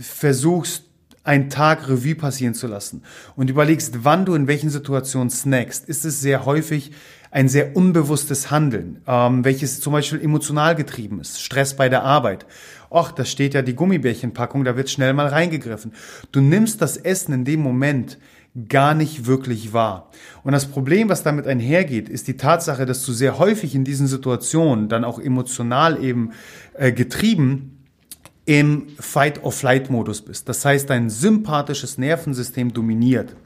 versuchst, 0.00 0.84
einen 1.22 1.50
Tag 1.50 1.86
Revue 1.90 2.14
passieren 2.14 2.54
zu 2.54 2.66
lassen 2.66 3.02
und 3.36 3.50
überlegst, 3.50 4.04
wann 4.04 4.24
du 4.24 4.34
in 4.34 4.46
welchen 4.46 4.70
Situationen 4.70 5.28
snackst, 5.28 5.86
ist 5.86 6.06
es 6.06 6.22
sehr 6.22 6.46
häufig 6.46 6.92
ein 7.30 7.50
sehr 7.50 7.76
unbewusstes 7.76 8.50
Handeln, 8.50 9.02
ähm, 9.06 9.44
welches 9.44 9.80
zum 9.80 9.92
Beispiel 9.92 10.22
emotional 10.22 10.74
getrieben 10.74 11.20
ist. 11.20 11.42
Stress 11.42 11.76
bei 11.76 11.90
der 11.90 12.02
Arbeit. 12.02 12.46
Och, 12.90 13.12
da 13.12 13.26
steht 13.26 13.52
ja 13.52 13.60
die 13.60 13.74
Gummibärchenpackung, 13.74 14.64
da 14.64 14.76
wird 14.78 14.88
schnell 14.88 15.12
mal 15.12 15.26
reingegriffen. 15.26 15.92
Du 16.32 16.40
nimmst 16.40 16.80
das 16.80 16.96
Essen 16.96 17.34
in 17.34 17.44
dem 17.44 17.60
Moment 17.60 18.16
gar 18.68 18.94
nicht 18.94 19.26
wirklich 19.26 19.72
wahr. 19.72 20.10
Und 20.42 20.52
das 20.52 20.66
Problem, 20.66 21.08
was 21.08 21.22
damit 21.22 21.46
einhergeht, 21.46 22.08
ist 22.08 22.28
die 22.28 22.36
Tatsache, 22.36 22.86
dass 22.86 23.04
du 23.04 23.12
sehr 23.12 23.38
häufig 23.38 23.74
in 23.74 23.84
diesen 23.84 24.06
Situationen 24.06 24.88
dann 24.88 25.04
auch 25.04 25.18
emotional 25.18 26.02
eben 26.02 26.32
äh, 26.74 26.92
getrieben 26.92 27.84
im 28.44 28.86
Fight-or-Flight-Modus 28.98 30.22
bist. 30.22 30.48
Das 30.48 30.64
heißt, 30.64 30.88
dein 30.88 31.10
sympathisches 31.10 31.98
Nervensystem 31.98 32.72
dominiert 32.72 33.36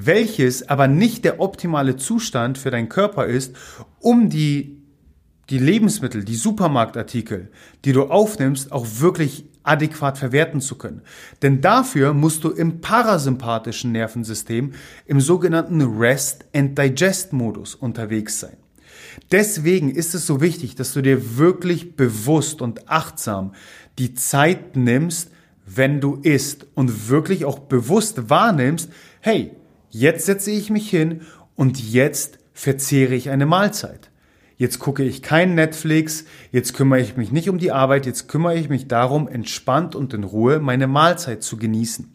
welches 0.00 0.68
aber 0.68 0.86
nicht 0.86 1.24
der 1.24 1.40
optimale 1.40 1.96
Zustand 1.96 2.56
für 2.56 2.70
deinen 2.70 2.88
Körper 2.88 3.26
ist, 3.26 3.56
um 3.98 4.30
die, 4.30 4.77
die 5.50 5.58
Lebensmittel, 5.58 6.24
die 6.24 6.36
Supermarktartikel, 6.36 7.50
die 7.84 7.92
du 7.92 8.04
aufnimmst, 8.04 8.72
auch 8.72 8.86
wirklich 8.98 9.44
adäquat 9.62 10.18
verwerten 10.18 10.60
zu 10.60 10.76
können. 10.76 11.02
Denn 11.42 11.60
dafür 11.60 12.14
musst 12.14 12.44
du 12.44 12.50
im 12.50 12.80
parasympathischen 12.80 13.92
Nervensystem, 13.92 14.72
im 15.06 15.20
sogenannten 15.20 15.82
Rest 15.98 16.46
and 16.54 16.78
Digest 16.78 17.32
Modus 17.32 17.74
unterwegs 17.74 18.40
sein. 18.40 18.56
Deswegen 19.30 19.90
ist 19.90 20.14
es 20.14 20.26
so 20.26 20.40
wichtig, 20.40 20.74
dass 20.74 20.92
du 20.92 21.02
dir 21.02 21.38
wirklich 21.38 21.96
bewusst 21.96 22.62
und 22.62 22.88
achtsam 22.88 23.52
die 23.98 24.14
Zeit 24.14 24.76
nimmst, 24.76 25.30
wenn 25.66 26.00
du 26.00 26.16
isst 26.22 26.66
und 26.74 27.08
wirklich 27.08 27.44
auch 27.44 27.58
bewusst 27.58 28.30
wahrnimmst, 28.30 28.90
hey, 29.20 29.52
Jetzt 29.90 30.26
setze 30.26 30.50
ich 30.50 30.70
mich 30.70 30.90
hin 30.90 31.22
und 31.54 31.80
jetzt 31.80 32.38
verzehre 32.52 33.14
ich 33.14 33.30
eine 33.30 33.46
Mahlzeit. 33.46 34.07
Jetzt 34.58 34.80
gucke 34.80 35.04
ich 35.04 35.22
kein 35.22 35.54
Netflix, 35.54 36.24
jetzt 36.50 36.74
kümmere 36.74 37.00
ich 37.00 37.16
mich 37.16 37.30
nicht 37.30 37.48
um 37.48 37.58
die 37.58 37.70
Arbeit, 37.70 38.06
jetzt 38.06 38.26
kümmere 38.26 38.56
ich 38.56 38.68
mich 38.68 38.88
darum, 38.88 39.28
entspannt 39.28 39.94
und 39.94 40.12
in 40.12 40.24
Ruhe 40.24 40.58
meine 40.58 40.88
Mahlzeit 40.88 41.44
zu 41.44 41.56
genießen. 41.56 42.12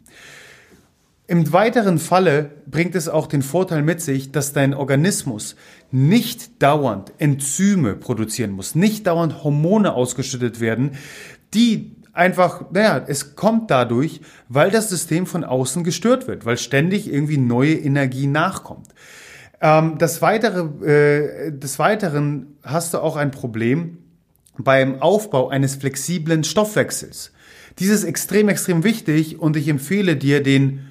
Im 1.26 1.54
weiteren 1.54 2.00
Falle 2.00 2.52
bringt 2.68 2.96
es 2.96 3.08
auch 3.08 3.28
den 3.28 3.44
Vorteil 3.44 3.82
mit 3.82 4.02
sich, 4.02 4.34
dass 4.34 4.52
dein 4.52 4.74
Organismus 4.74 5.56
nicht 5.90 6.62
dauernd 6.62 7.14
Enzyme 7.18 7.96
produzieren 7.96 8.52
muss, 8.52 8.76
nicht 8.76 9.08
dauernd 9.08 9.46
Hormone 9.46 9.94
ausgeschüttet 9.94 10.60
werden, 10.60 10.98
die 11.54 11.96
einfach, 12.12 12.72
naja, 12.72 13.06
es 13.08 13.38
kommt 13.38 13.72
dadurch, 13.72 14.20
weil 14.50 14.70
das 14.70 14.90
System 14.90 15.26
von 15.28 15.46
außen 15.46 15.86
gestört 15.86 16.28
wird, 16.28 16.46
weil 16.46 16.58
ständig 16.58 17.12
irgendwie 17.12 17.38
neue 17.38 17.76
Energie 17.76 18.28
nachkommt. 18.28 18.93
Ähm, 19.64 19.98
das 19.98 20.22
weitere, 20.22 20.60
äh, 20.86 21.52
des 21.52 21.80
Weiteren 21.80 22.58
hast 22.64 22.94
du 22.94 23.00
auch 23.00 23.16
ein 23.16 23.32
Problem 23.32 23.98
beim 24.58 25.02
Aufbau 25.02 25.48
eines 25.48 25.76
flexiblen 25.76 26.44
Stoffwechsels. 26.44 27.32
Dies 27.80 27.90
ist 27.90 28.04
extrem, 28.04 28.50
extrem 28.50 28.84
wichtig 28.84 29.40
und 29.40 29.56
ich 29.56 29.70
empfehle 29.70 30.18
dir 30.18 30.44
den, 30.44 30.86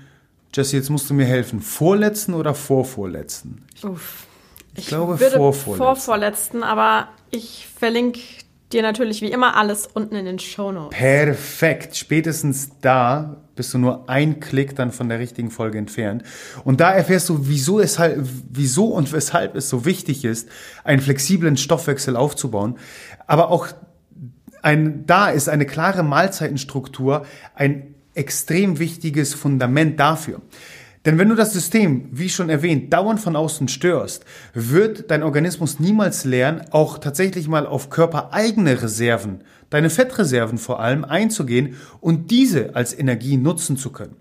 Jesse, 0.54 0.76
jetzt 0.76 0.88
musst 0.88 1.10
du 1.10 1.14
mir 1.14 1.26
helfen, 1.26 1.60
vorletzten 1.60 2.32
oder 2.32 2.54
vorvorletzten? 2.54 3.62
Ich, 3.76 3.84
Uff. 3.84 4.26
ich, 4.72 4.80
ich 4.80 4.86
glaube 4.86 5.18
vorvorletzten. 5.18 5.76
Vorvorletzten, 5.76 6.62
aber 6.62 7.08
ich 7.30 7.68
verlinke 7.78 8.20
dir 8.72 8.82
natürlich 8.82 9.20
wie 9.22 9.30
immer 9.30 9.56
alles 9.56 9.88
unten 9.92 10.16
in 10.16 10.24
den 10.24 10.38
Shownotes. 10.38 10.96
Perfekt. 10.96 11.96
Spätestens 11.96 12.70
da 12.80 13.42
bist 13.54 13.74
du 13.74 13.78
nur 13.78 14.08
ein 14.08 14.40
Klick 14.40 14.74
dann 14.76 14.92
von 14.92 15.08
der 15.08 15.18
richtigen 15.18 15.50
Folge 15.50 15.78
entfernt. 15.78 16.22
Und 16.64 16.80
da 16.80 16.92
erfährst 16.92 17.28
du, 17.28 17.48
wieso, 17.48 17.80
es 17.80 17.98
wieso 18.50 18.86
und 18.86 19.12
weshalb 19.12 19.54
es 19.54 19.68
so 19.68 19.84
wichtig 19.84 20.24
ist, 20.24 20.48
einen 20.84 21.00
flexiblen 21.00 21.56
Stoffwechsel 21.56 22.16
aufzubauen. 22.16 22.78
Aber 23.26 23.50
auch 23.50 23.68
ein, 24.62 25.04
da 25.06 25.28
ist 25.28 25.48
eine 25.48 25.66
klare 25.66 26.02
Mahlzeitenstruktur 26.02 27.26
ein 27.54 27.94
extrem 28.14 28.78
wichtiges 28.78 29.34
Fundament 29.34 29.98
dafür. 29.98 30.40
Denn 31.04 31.18
wenn 31.18 31.28
du 31.28 31.34
das 31.34 31.52
System, 31.52 32.08
wie 32.12 32.28
schon 32.28 32.48
erwähnt, 32.48 32.92
dauernd 32.92 33.18
von 33.18 33.34
außen 33.34 33.66
störst, 33.66 34.24
wird 34.54 35.10
dein 35.10 35.24
Organismus 35.24 35.80
niemals 35.80 36.24
lernen, 36.24 36.62
auch 36.70 36.98
tatsächlich 36.98 37.48
mal 37.48 37.66
auf 37.66 37.90
körpereigene 37.90 38.80
Reserven, 38.80 39.42
deine 39.70 39.90
Fettreserven 39.90 40.58
vor 40.58 40.78
allem, 40.78 41.04
einzugehen 41.04 41.76
und 42.00 42.30
diese 42.30 42.76
als 42.76 42.96
Energie 42.96 43.36
nutzen 43.36 43.76
zu 43.76 43.90
können. 43.90 44.16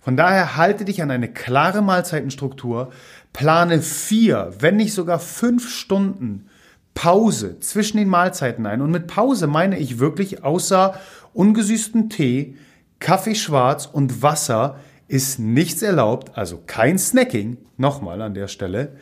Von 0.00 0.16
daher 0.16 0.56
halte 0.56 0.84
dich 0.84 1.02
an 1.02 1.10
eine 1.10 1.28
klare 1.28 1.82
Mahlzeitenstruktur, 1.82 2.90
plane 3.32 3.82
vier, 3.82 4.52
wenn 4.60 4.76
nicht 4.76 4.94
sogar 4.94 5.18
fünf 5.18 5.68
Stunden 5.68 6.46
Pause 6.94 7.58
zwischen 7.60 7.98
den 7.98 8.08
Mahlzeiten 8.08 8.66
ein. 8.66 8.82
Und 8.82 8.90
mit 8.90 9.06
Pause 9.08 9.46
meine 9.46 9.78
ich 9.78 9.98
wirklich 9.98 10.42
außer 10.44 10.98
ungesüßten 11.34 12.08
Tee, 12.08 12.56
Kaffee 12.98 13.34
schwarz 13.34 13.86
und 13.86 14.22
Wasser 14.22 14.78
ist 15.10 15.40
nichts 15.40 15.82
erlaubt, 15.82 16.38
also 16.38 16.62
kein 16.66 16.96
Snacking, 16.96 17.58
nochmal 17.76 18.22
an 18.22 18.34
der 18.34 18.46
Stelle, 18.46 18.96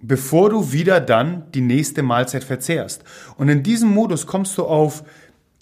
bevor 0.00 0.48
du 0.48 0.72
wieder 0.72 0.98
dann 0.98 1.50
die 1.52 1.60
nächste 1.60 2.02
Mahlzeit 2.02 2.42
verzehrst. 2.42 3.04
Und 3.36 3.50
in 3.50 3.62
diesem 3.62 3.90
Modus 3.90 4.26
kommst 4.26 4.56
du 4.56 4.64
auf 4.64 5.04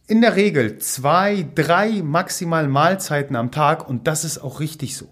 in 0.07 0.21
der 0.21 0.37
Regel 0.37 0.78
zwei, 0.78 1.45
drei 1.54 2.02
maximal 2.02 2.69
Mahlzeiten 2.69 3.35
am 3.35 3.50
Tag 3.50 3.88
und 3.88 4.07
das 4.07 4.25
ist 4.25 4.38
auch 4.38 4.61
richtig 4.61 4.97
so. 4.97 5.09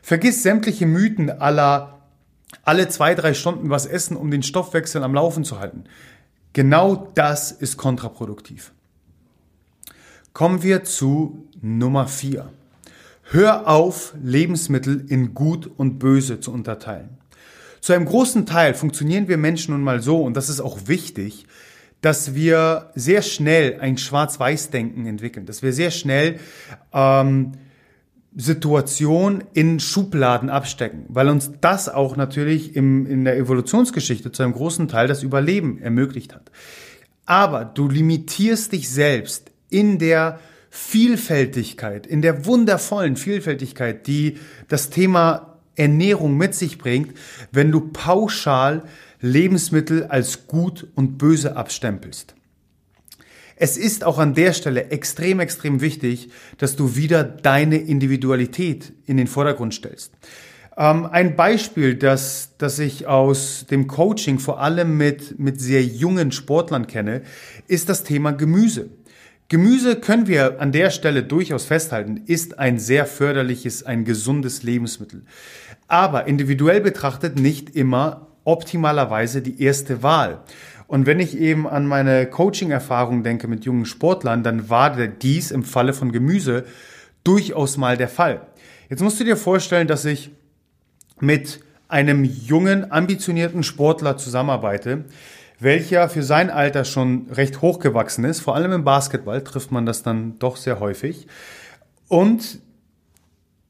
Vergiss 0.00 0.42
sämtliche 0.42 0.86
Mythen 0.86 1.30
aller 1.30 1.90
alle 2.62 2.88
zwei, 2.88 3.16
drei 3.16 3.34
Stunden 3.34 3.68
was 3.68 3.84
essen, 3.84 4.16
um 4.16 4.30
den 4.30 4.44
Stoffwechsel 4.44 5.02
am 5.02 5.14
Laufen 5.14 5.42
zu 5.42 5.58
halten. 5.58 5.84
Genau 6.52 7.10
das 7.14 7.50
ist 7.50 7.76
kontraproduktiv. 7.76 8.72
Kommen 10.32 10.62
wir 10.62 10.84
zu 10.84 11.48
Nummer 11.60 12.06
vier. 12.06 12.50
Hör 13.30 13.68
auf, 13.68 14.14
Lebensmittel 14.22 15.06
in 15.08 15.34
gut 15.34 15.70
und 15.76 15.98
böse 15.98 16.40
zu 16.40 16.52
unterteilen. 16.52 17.18
Zu 17.80 17.92
einem 17.92 18.06
großen 18.06 18.46
Teil 18.46 18.74
funktionieren 18.74 19.28
wir 19.28 19.36
Menschen 19.36 19.72
nun 19.74 19.82
mal 19.82 20.00
so, 20.00 20.22
und 20.22 20.36
das 20.36 20.48
ist 20.48 20.60
auch 20.60 20.86
wichtig, 20.86 21.46
dass 22.00 22.34
wir 22.34 22.90
sehr 22.94 23.22
schnell 23.22 23.80
ein 23.80 23.96
Schwarz-Weiß-Denken 23.96 25.06
entwickeln, 25.06 25.46
dass 25.46 25.62
wir 25.62 25.72
sehr 25.72 25.90
schnell 25.90 26.38
ähm, 26.92 27.52
Situation 28.36 29.44
in 29.54 29.80
Schubladen 29.80 30.50
abstecken, 30.50 31.06
weil 31.08 31.28
uns 31.28 31.52
das 31.60 31.88
auch 31.88 32.16
natürlich 32.16 32.76
im, 32.76 33.06
in 33.06 33.24
der 33.24 33.36
Evolutionsgeschichte 33.38 34.32
zu 34.32 34.42
einem 34.42 34.52
großen 34.52 34.88
Teil 34.88 35.08
das 35.08 35.22
Überleben 35.22 35.80
ermöglicht 35.80 36.34
hat. 36.34 36.50
Aber 37.26 37.64
du 37.64 37.88
limitierst 37.88 38.72
dich 38.72 38.90
selbst 38.90 39.50
in 39.70 39.98
der 39.98 40.40
Vielfältigkeit, 40.76 42.04
in 42.04 42.20
der 42.20 42.46
wundervollen 42.46 43.14
Vielfältigkeit, 43.14 44.08
die 44.08 44.38
das 44.66 44.90
Thema 44.90 45.60
Ernährung 45.76 46.36
mit 46.36 46.52
sich 46.56 46.78
bringt, 46.78 47.16
wenn 47.52 47.70
du 47.70 47.92
pauschal 47.92 48.82
Lebensmittel 49.20 50.06
als 50.06 50.48
gut 50.48 50.88
und 50.96 51.16
böse 51.16 51.56
abstempelst. 51.56 52.34
Es 53.54 53.76
ist 53.76 54.02
auch 54.02 54.18
an 54.18 54.34
der 54.34 54.52
Stelle 54.52 54.90
extrem, 54.90 55.38
extrem 55.38 55.80
wichtig, 55.80 56.30
dass 56.58 56.74
du 56.74 56.96
wieder 56.96 57.22
deine 57.22 57.76
Individualität 57.76 58.92
in 59.06 59.16
den 59.16 59.28
Vordergrund 59.28 59.74
stellst. 59.74 60.10
Ähm, 60.76 61.06
ein 61.06 61.36
Beispiel, 61.36 61.94
das, 61.94 62.50
das 62.58 62.80
ich 62.80 63.06
aus 63.06 63.66
dem 63.70 63.86
Coaching 63.86 64.40
vor 64.40 64.60
allem 64.60 64.96
mit, 64.96 65.38
mit 65.38 65.60
sehr 65.60 65.84
jungen 65.84 66.32
Sportlern 66.32 66.88
kenne, 66.88 67.22
ist 67.68 67.88
das 67.88 68.02
Thema 68.02 68.32
Gemüse. 68.32 68.90
Gemüse 69.48 69.96
können 69.96 70.26
wir 70.26 70.60
an 70.60 70.72
der 70.72 70.90
Stelle 70.90 71.22
durchaus 71.22 71.66
festhalten, 71.66 72.22
ist 72.26 72.58
ein 72.58 72.78
sehr 72.78 73.04
förderliches, 73.04 73.84
ein 73.84 74.04
gesundes 74.04 74.62
Lebensmittel. 74.62 75.22
Aber 75.86 76.26
individuell 76.26 76.80
betrachtet 76.80 77.38
nicht 77.38 77.76
immer 77.76 78.28
optimalerweise 78.44 79.42
die 79.42 79.62
erste 79.62 80.02
Wahl. 80.02 80.42
Und 80.86 81.06
wenn 81.06 81.20
ich 81.20 81.38
eben 81.38 81.66
an 81.66 81.86
meine 81.86 82.26
Coaching-Erfahrung 82.26 83.22
denke 83.22 83.48
mit 83.48 83.64
jungen 83.64 83.86
Sportlern, 83.86 84.42
dann 84.42 84.70
war 84.70 84.96
dies 85.06 85.50
im 85.50 85.62
Falle 85.62 85.92
von 85.92 86.12
Gemüse 86.12 86.64
durchaus 87.22 87.76
mal 87.76 87.96
der 87.96 88.08
Fall. 88.08 88.46
Jetzt 88.88 89.02
musst 89.02 89.18
du 89.20 89.24
dir 89.24 89.36
vorstellen, 89.36 89.88
dass 89.88 90.04
ich 90.04 90.30
mit 91.20 91.60
einem 91.88 92.24
jungen, 92.24 92.90
ambitionierten 92.90 93.62
Sportler 93.62 94.16
zusammenarbeite, 94.16 95.04
welcher 95.58 96.08
für 96.08 96.22
sein 96.22 96.50
Alter 96.50 96.84
schon 96.84 97.26
recht 97.30 97.62
hochgewachsen 97.62 98.24
ist. 98.24 98.40
Vor 98.40 98.54
allem 98.54 98.72
im 98.72 98.84
Basketball 98.84 99.42
trifft 99.42 99.70
man 99.70 99.86
das 99.86 100.02
dann 100.02 100.38
doch 100.38 100.56
sehr 100.56 100.80
häufig. 100.80 101.26
Und 102.08 102.60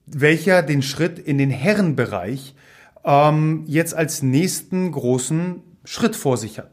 welcher 0.07 0.63
den 0.63 0.83
Schritt 0.83 1.19
in 1.19 1.39
den 1.39 1.51
Herrenbereich 1.51 2.55
ähm, 3.05 3.65
jetzt 3.67 3.95
als 3.95 4.23
nächsten 4.23 4.91
großen 4.93 5.63
Schritt 5.85 6.17
vor 6.17 6.37
sich 6.37 6.59
hat. 6.59 6.71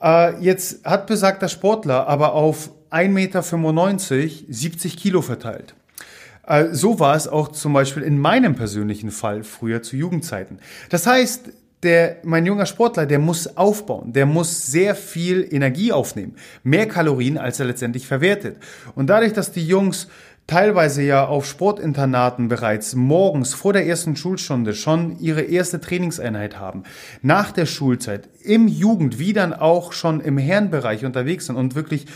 Äh, 0.00 0.40
jetzt 0.40 0.84
hat 0.84 1.06
besagter 1.06 1.48
Sportler 1.48 2.06
aber 2.06 2.32
auf 2.34 2.70
1,95 2.90 3.08
Meter 3.08 4.52
70 4.52 4.96
Kilo 4.96 5.22
verteilt. 5.22 5.74
Äh, 6.46 6.68
so 6.72 6.98
war 6.98 7.14
es 7.14 7.28
auch 7.28 7.48
zum 7.48 7.72
Beispiel 7.72 8.02
in 8.02 8.18
meinem 8.18 8.56
persönlichen 8.56 9.10
Fall 9.10 9.44
früher 9.44 9.82
zu 9.82 9.96
Jugendzeiten. 9.96 10.58
Das 10.88 11.06
heißt, 11.06 11.50
der, 11.82 12.18
mein 12.24 12.44
junger 12.44 12.66
Sportler, 12.66 13.06
der 13.06 13.18
muss 13.18 13.56
aufbauen, 13.56 14.12
der 14.12 14.26
muss 14.26 14.66
sehr 14.66 14.94
viel 14.94 15.46
Energie 15.50 15.92
aufnehmen, 15.92 16.36
mehr 16.62 16.86
Kalorien, 16.86 17.38
als 17.38 17.58
er 17.58 17.66
letztendlich 17.66 18.06
verwertet. 18.06 18.58
Und 18.94 19.08
dadurch, 19.08 19.32
dass 19.32 19.52
die 19.52 19.66
Jungs 19.66 20.08
teilweise 20.46 21.02
ja 21.02 21.26
auf 21.26 21.46
Sportinternaten 21.46 22.48
bereits 22.48 22.96
morgens 22.96 23.54
vor 23.54 23.72
der 23.72 23.86
ersten 23.86 24.16
Schulstunde 24.16 24.74
schon 24.74 25.18
ihre 25.20 25.42
erste 25.42 25.80
Trainingseinheit 25.80 26.58
haben, 26.58 26.82
nach 27.22 27.52
der 27.52 27.66
Schulzeit, 27.66 28.28
im 28.42 28.66
Jugend, 28.66 29.18
wie 29.20 29.32
dann 29.32 29.52
auch 29.52 29.92
schon 29.92 30.20
im 30.20 30.38
Herrenbereich 30.38 31.04
unterwegs 31.04 31.46
sind 31.46 31.56
und 31.56 31.76
wirklich 31.76 32.06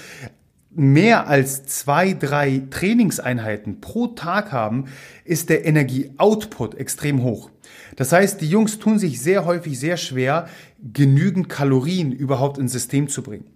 mehr 0.77 1.29
als 1.29 1.65
zwei, 1.67 2.15
drei 2.15 2.63
Trainingseinheiten 2.71 3.81
pro 3.81 4.09
Tag 4.09 4.53
haben, 4.53 4.87
ist 5.25 5.49
der 5.49 5.65
Energieoutput 5.65 6.75
extrem 6.75 7.23
hoch. 7.23 7.51
Das 7.97 8.13
heißt, 8.13 8.41
die 8.41 8.49
Jungs 8.49 8.79
tun 8.79 8.99
sich 8.99 9.21
sehr 9.21 9.45
häufig 9.45 9.79
sehr 9.79 9.97
schwer, 9.97 10.49
genügend 10.93 11.49
Kalorien 11.49 12.13
überhaupt 12.13 12.59
ins 12.59 12.73
System 12.73 13.09
zu 13.09 13.23
bringen. 13.23 13.47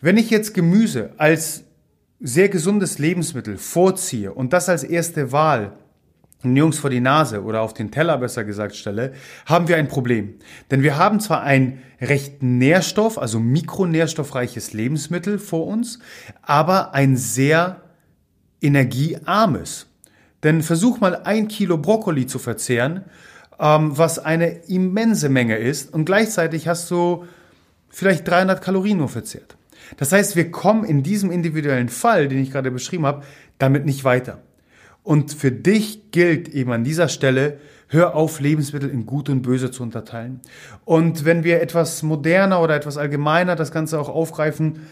Wenn 0.00 0.16
ich 0.16 0.30
jetzt 0.30 0.54
Gemüse 0.54 1.12
als 1.18 1.64
sehr 2.20 2.48
gesundes 2.48 2.98
Lebensmittel 2.98 3.56
vorziehe 3.56 4.32
und 4.32 4.52
das 4.52 4.68
als 4.68 4.84
erste 4.84 5.32
Wahl 5.32 5.72
Jungs 6.42 6.78
vor 6.78 6.90
die 6.90 7.00
Nase 7.00 7.42
oder 7.42 7.60
auf 7.60 7.74
den 7.74 7.90
Teller 7.90 8.16
besser 8.18 8.44
gesagt 8.44 8.74
stelle, 8.74 9.12
haben 9.46 9.68
wir 9.68 9.76
ein 9.76 9.88
Problem. 9.88 10.34
Denn 10.70 10.82
wir 10.82 10.96
haben 10.96 11.20
zwar 11.20 11.42
ein 11.42 11.82
recht 12.00 12.42
nährstoff, 12.42 13.18
also 13.18 13.38
mikronährstoffreiches 13.38 14.72
Lebensmittel 14.72 15.38
vor 15.38 15.66
uns, 15.66 15.98
aber 16.42 16.94
ein 16.94 17.16
sehr 17.16 17.82
energiearmes. 18.62 19.86
Denn 20.42 20.62
versuch 20.62 21.00
mal 21.00 21.16
ein 21.24 21.48
Kilo 21.48 21.76
Brokkoli 21.76 22.26
zu 22.26 22.38
verzehren, 22.38 23.04
ähm, 23.58 23.96
was 23.96 24.18
eine 24.18 24.64
immense 24.68 25.28
Menge 25.28 25.56
ist 25.56 25.92
und 25.92 26.06
gleichzeitig 26.06 26.66
hast 26.66 26.90
du 26.90 27.26
vielleicht 27.90 28.26
300 28.26 28.62
Kalorien 28.62 28.98
nur 28.98 29.08
verzehrt. 29.08 29.56
Das 29.98 30.12
heißt, 30.12 30.36
wir 30.36 30.50
kommen 30.50 30.84
in 30.84 31.02
diesem 31.02 31.30
individuellen 31.30 31.88
Fall, 31.88 32.28
den 32.28 32.38
ich 32.38 32.50
gerade 32.50 32.70
beschrieben 32.70 33.06
habe, 33.06 33.24
damit 33.58 33.84
nicht 33.84 34.04
weiter. 34.04 34.38
Und 35.02 35.32
für 35.32 35.50
dich 35.52 36.10
gilt 36.10 36.48
eben 36.48 36.72
an 36.72 36.84
dieser 36.84 37.08
Stelle, 37.08 37.58
hör 37.88 38.14
auf, 38.14 38.40
Lebensmittel 38.40 38.90
in 38.90 39.06
gut 39.06 39.28
und 39.28 39.42
böse 39.42 39.70
zu 39.70 39.82
unterteilen. 39.82 40.40
Und 40.84 41.24
wenn 41.24 41.44
wir 41.44 41.60
etwas 41.62 42.02
moderner 42.02 42.60
oder 42.62 42.76
etwas 42.76 42.96
allgemeiner 42.96 43.56
das 43.56 43.72
Ganze 43.72 43.98
auch 43.98 44.08
aufgreifen, 44.08 44.86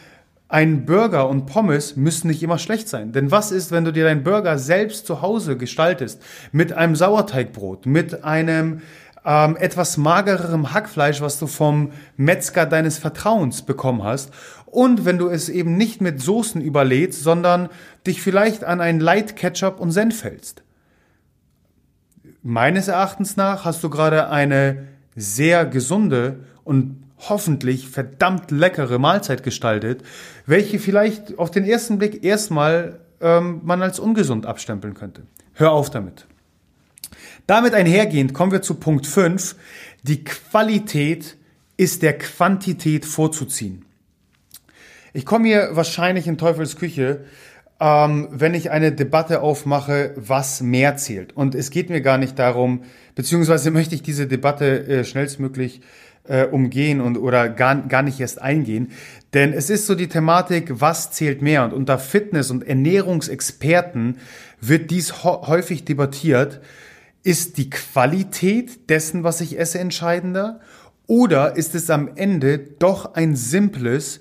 ein 0.48 0.86
Burger 0.86 1.28
und 1.28 1.44
Pommes 1.44 1.96
müssen 1.96 2.28
nicht 2.28 2.42
immer 2.42 2.58
schlecht 2.58 2.88
sein. 2.88 3.12
Denn 3.12 3.30
was 3.30 3.52
ist, 3.52 3.70
wenn 3.70 3.84
du 3.84 3.92
dir 3.92 4.04
deinen 4.04 4.24
Burger 4.24 4.58
selbst 4.58 5.06
zu 5.06 5.20
Hause 5.20 5.58
gestaltest? 5.58 6.22
Mit 6.52 6.72
einem 6.72 6.96
Sauerteigbrot, 6.96 7.84
mit 7.84 8.24
einem 8.24 8.80
ähm, 9.26 9.56
etwas 9.56 9.98
magererem 9.98 10.72
Hackfleisch, 10.72 11.20
was 11.20 11.38
du 11.38 11.46
vom 11.46 11.92
Metzger 12.16 12.64
deines 12.64 12.96
Vertrauens 12.96 13.60
bekommen 13.60 14.02
hast 14.02 14.32
und 14.70 15.04
wenn 15.04 15.18
du 15.18 15.28
es 15.28 15.48
eben 15.48 15.76
nicht 15.76 16.00
mit 16.00 16.20
Soßen 16.20 16.60
überlädst, 16.60 17.22
sondern 17.22 17.68
dich 18.06 18.22
vielleicht 18.22 18.64
an 18.64 18.80
ein 18.80 19.00
Light 19.00 19.36
Ketchup 19.36 19.80
und 19.80 19.92
Senf 19.92 20.24
hältst. 20.24 20.62
Meines 22.42 22.88
Erachtens 22.88 23.36
nach 23.36 23.64
hast 23.64 23.82
du 23.82 23.90
gerade 23.90 24.30
eine 24.30 24.88
sehr 25.16 25.66
gesunde 25.66 26.44
und 26.64 27.02
hoffentlich 27.28 27.88
verdammt 27.88 28.50
leckere 28.50 28.98
Mahlzeit 28.98 29.42
gestaltet, 29.42 30.02
welche 30.46 30.78
vielleicht 30.78 31.38
auf 31.38 31.50
den 31.50 31.64
ersten 31.64 31.98
Blick 31.98 32.22
erstmal 32.22 33.00
ähm, 33.20 33.60
man 33.64 33.82
als 33.82 33.98
ungesund 33.98 34.46
abstempeln 34.46 34.94
könnte. 34.94 35.22
Hör 35.54 35.72
auf 35.72 35.90
damit. 35.90 36.26
Damit 37.46 37.74
einhergehend 37.74 38.34
kommen 38.34 38.52
wir 38.52 38.62
zu 38.62 38.74
Punkt 38.74 39.06
5. 39.06 39.56
Die 40.02 40.22
Qualität 40.22 41.36
ist 41.76 42.02
der 42.02 42.16
Quantität 42.16 43.04
vorzuziehen. 43.04 43.84
Ich 45.12 45.24
komme 45.24 45.48
hier 45.48 45.70
wahrscheinlich 45.72 46.26
in 46.26 46.38
Teufels 46.38 46.76
Küche, 46.76 47.24
ähm, 47.80 48.28
wenn 48.30 48.54
ich 48.54 48.70
eine 48.70 48.92
Debatte 48.92 49.40
aufmache, 49.40 50.12
was 50.16 50.60
mehr 50.60 50.96
zählt. 50.96 51.36
Und 51.36 51.54
es 51.54 51.70
geht 51.70 51.90
mir 51.90 52.00
gar 52.00 52.18
nicht 52.18 52.38
darum, 52.38 52.82
beziehungsweise 53.14 53.70
möchte 53.70 53.94
ich 53.94 54.02
diese 54.02 54.26
Debatte 54.26 54.86
äh, 54.86 55.04
schnellstmöglich 55.04 55.80
äh, 56.24 56.44
umgehen 56.44 57.00
und 57.00 57.16
oder 57.16 57.48
gar, 57.48 57.76
gar 57.86 58.02
nicht 58.02 58.20
erst 58.20 58.42
eingehen. 58.42 58.92
Denn 59.32 59.52
es 59.52 59.70
ist 59.70 59.86
so 59.86 59.94
die 59.94 60.08
Thematik, 60.08 60.80
was 60.80 61.10
zählt 61.10 61.40
mehr? 61.40 61.64
Und 61.64 61.72
unter 61.72 61.98
Fitness- 61.98 62.50
und 62.50 62.66
Ernährungsexperten 62.66 64.18
wird 64.60 64.90
dies 64.90 65.24
häufig 65.24 65.84
debattiert. 65.84 66.60
Ist 67.22 67.58
die 67.58 67.70
Qualität 67.70 68.90
dessen, 68.90 69.24
was 69.24 69.40
ich 69.40 69.58
esse, 69.58 69.78
entscheidender? 69.78 70.60
Oder 71.06 71.56
ist 71.56 71.74
es 71.74 71.88
am 71.90 72.10
Ende 72.16 72.58
doch 72.58 73.14
ein 73.14 73.34
simples 73.34 74.20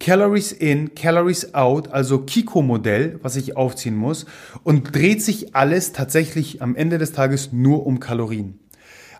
Calories 0.00 0.50
in, 0.50 0.94
Calories 0.94 1.54
out, 1.54 1.92
also 1.92 2.22
Kiko-Modell, 2.22 3.20
was 3.22 3.36
ich 3.36 3.56
aufziehen 3.56 3.96
muss, 3.96 4.24
und 4.64 4.94
dreht 4.94 5.22
sich 5.22 5.54
alles 5.54 5.92
tatsächlich 5.92 6.62
am 6.62 6.74
Ende 6.74 6.96
des 6.96 7.12
Tages 7.12 7.52
nur 7.52 7.86
um 7.86 8.00
Kalorien. 8.00 8.58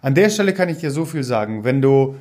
An 0.01 0.14
der 0.14 0.31
Stelle 0.31 0.55
kann 0.55 0.71
ich 0.71 0.79
dir 0.79 0.90
so 0.90 1.05
viel 1.05 1.23
sagen, 1.23 1.64
wenn 1.64 1.83
du 1.83 2.16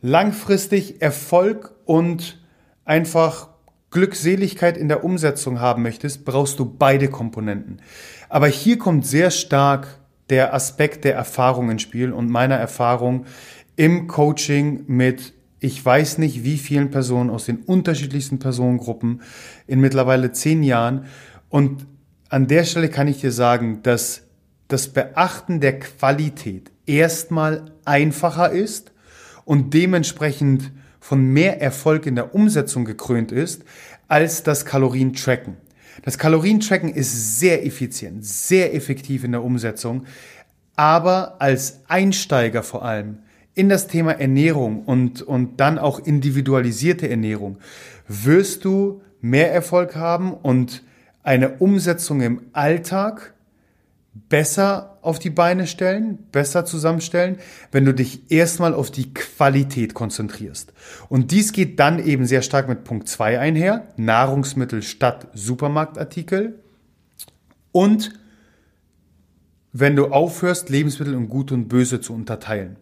langfristig 0.00 1.02
Erfolg 1.02 1.74
und 1.84 2.40
einfach 2.86 3.50
Glückseligkeit 3.90 4.78
in 4.78 4.88
der 4.88 5.04
Umsetzung 5.04 5.60
haben 5.60 5.82
möchtest, 5.82 6.24
brauchst 6.24 6.58
du 6.58 6.64
beide 6.64 7.08
Komponenten. 7.08 7.82
Aber 8.30 8.46
hier 8.46 8.78
kommt 8.78 9.06
sehr 9.06 9.30
stark 9.30 9.98
der 10.30 10.54
Aspekt 10.54 11.04
der 11.04 11.14
Erfahrung 11.14 11.70
ins 11.70 11.82
Spiel 11.82 12.12
und 12.12 12.30
meiner 12.30 12.56
Erfahrung 12.56 13.26
im 13.76 14.08
Coaching 14.08 14.84
mit 14.86 15.34
ich 15.60 15.84
weiß 15.84 16.18
nicht, 16.18 16.44
wie 16.44 16.58
vielen 16.58 16.90
Personen 16.90 17.30
aus 17.30 17.46
den 17.46 17.58
unterschiedlichsten 17.58 18.38
Personengruppen 18.38 19.22
in 19.66 19.80
mittlerweile 19.80 20.32
zehn 20.32 20.62
Jahren. 20.62 21.06
Und 21.48 21.86
an 22.28 22.46
der 22.46 22.64
Stelle 22.64 22.88
kann 22.88 23.08
ich 23.08 23.20
dir 23.20 23.32
sagen, 23.32 23.82
dass 23.82 24.22
das 24.68 24.88
Beachten 24.88 25.60
der 25.60 25.80
Qualität 25.80 26.70
erstmal 26.86 27.72
einfacher 27.84 28.50
ist 28.50 28.92
und 29.44 29.74
dementsprechend 29.74 30.70
von 31.00 31.24
mehr 31.24 31.60
Erfolg 31.60 32.06
in 32.06 32.16
der 32.16 32.34
Umsetzung 32.34 32.84
gekrönt 32.84 33.32
ist, 33.32 33.64
als 34.08 34.42
das 34.42 34.66
Kalorientracken. 34.66 35.56
Das 36.02 36.18
Kalorientracken 36.18 36.90
ist 36.90 37.38
sehr 37.40 37.66
effizient, 37.66 38.24
sehr 38.24 38.74
effektiv 38.74 39.24
in 39.24 39.32
der 39.32 39.42
Umsetzung, 39.42 40.04
aber 40.76 41.40
als 41.40 41.80
Einsteiger 41.88 42.62
vor 42.62 42.84
allem 42.84 43.18
in 43.58 43.68
das 43.68 43.88
Thema 43.88 44.12
Ernährung 44.12 44.84
und, 44.84 45.20
und 45.20 45.58
dann 45.58 45.80
auch 45.80 45.98
individualisierte 45.98 47.08
Ernährung 47.10 47.58
wirst 48.06 48.64
du 48.64 49.02
mehr 49.20 49.52
Erfolg 49.52 49.96
haben 49.96 50.32
und 50.32 50.84
eine 51.24 51.58
Umsetzung 51.58 52.20
im 52.20 52.42
Alltag 52.52 53.34
besser 54.28 54.98
auf 55.02 55.18
die 55.18 55.30
Beine 55.30 55.66
stellen, 55.66 56.18
besser 56.30 56.64
zusammenstellen, 56.64 57.38
wenn 57.72 57.84
du 57.84 57.92
dich 57.92 58.30
erstmal 58.30 58.74
auf 58.74 58.92
die 58.92 59.12
Qualität 59.12 59.92
konzentrierst. 59.92 60.72
Und 61.08 61.32
dies 61.32 61.52
geht 61.52 61.80
dann 61.80 61.98
eben 61.98 62.26
sehr 62.26 62.42
stark 62.42 62.68
mit 62.68 62.84
Punkt 62.84 63.08
2 63.08 63.40
einher, 63.40 63.88
Nahrungsmittel 63.96 64.82
statt 64.82 65.26
Supermarktartikel. 65.34 66.60
Und 67.72 68.12
wenn 69.72 69.96
du 69.96 70.06
aufhörst, 70.06 70.70
Lebensmittel 70.70 71.14
in 71.14 71.28
gut 71.28 71.50
und 71.50 71.68
böse 71.68 72.00
zu 72.00 72.14
unterteilen 72.14 72.76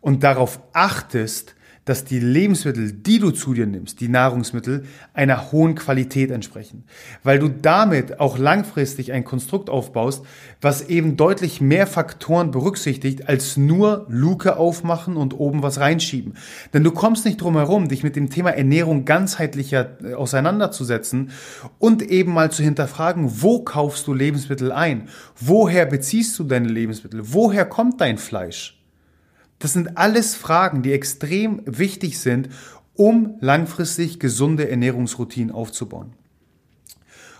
und 0.00 0.22
darauf 0.22 0.60
achtest, 0.72 1.54
dass 1.90 2.04
die 2.04 2.20
Lebensmittel, 2.20 2.92
die 2.92 3.18
du 3.18 3.30
zu 3.30 3.54
dir 3.54 3.66
nimmst, 3.66 4.00
die 4.00 4.08
Nahrungsmittel, 4.08 4.84
einer 5.14 5.50
hohen 5.50 5.74
Qualität 5.74 6.30
entsprechen. 6.30 6.84
Weil 7.24 7.38
du 7.38 7.48
damit 7.48 8.20
auch 8.20 8.38
langfristig 8.38 9.12
ein 9.12 9.24
Konstrukt 9.24 9.70
aufbaust, 9.70 10.24
was 10.60 10.88
eben 10.88 11.16
deutlich 11.16 11.60
mehr 11.60 11.88
Faktoren 11.88 12.50
berücksichtigt, 12.50 13.28
als 13.28 13.56
nur 13.56 14.06
Luke 14.08 14.56
aufmachen 14.56 15.16
und 15.16 15.34
oben 15.34 15.62
was 15.64 15.80
reinschieben. 15.80 16.34
Denn 16.72 16.84
du 16.84 16.92
kommst 16.92 17.24
nicht 17.24 17.40
drum 17.40 17.56
herum, 17.56 17.88
dich 17.88 18.04
mit 18.04 18.14
dem 18.14 18.30
Thema 18.30 18.50
Ernährung 18.50 19.04
ganzheitlicher 19.04 19.96
äh, 20.04 20.14
auseinanderzusetzen 20.14 21.30
und 21.78 22.02
eben 22.02 22.32
mal 22.32 22.52
zu 22.52 22.62
hinterfragen, 22.62 23.42
wo 23.42 23.64
kaufst 23.64 24.06
du 24.06 24.12
Lebensmittel 24.12 24.70
ein? 24.70 25.08
Woher 25.40 25.86
beziehst 25.86 26.38
du 26.38 26.44
deine 26.44 26.68
Lebensmittel? 26.68 27.22
Woher 27.24 27.64
kommt 27.64 28.00
dein 28.00 28.18
Fleisch? 28.18 28.79
Das 29.60 29.74
sind 29.74 29.96
alles 29.96 30.34
Fragen, 30.34 30.82
die 30.82 30.92
extrem 30.92 31.62
wichtig 31.66 32.18
sind, 32.18 32.48
um 32.94 33.36
langfristig 33.40 34.18
gesunde 34.18 34.68
Ernährungsroutinen 34.68 35.54
aufzubauen. 35.54 36.14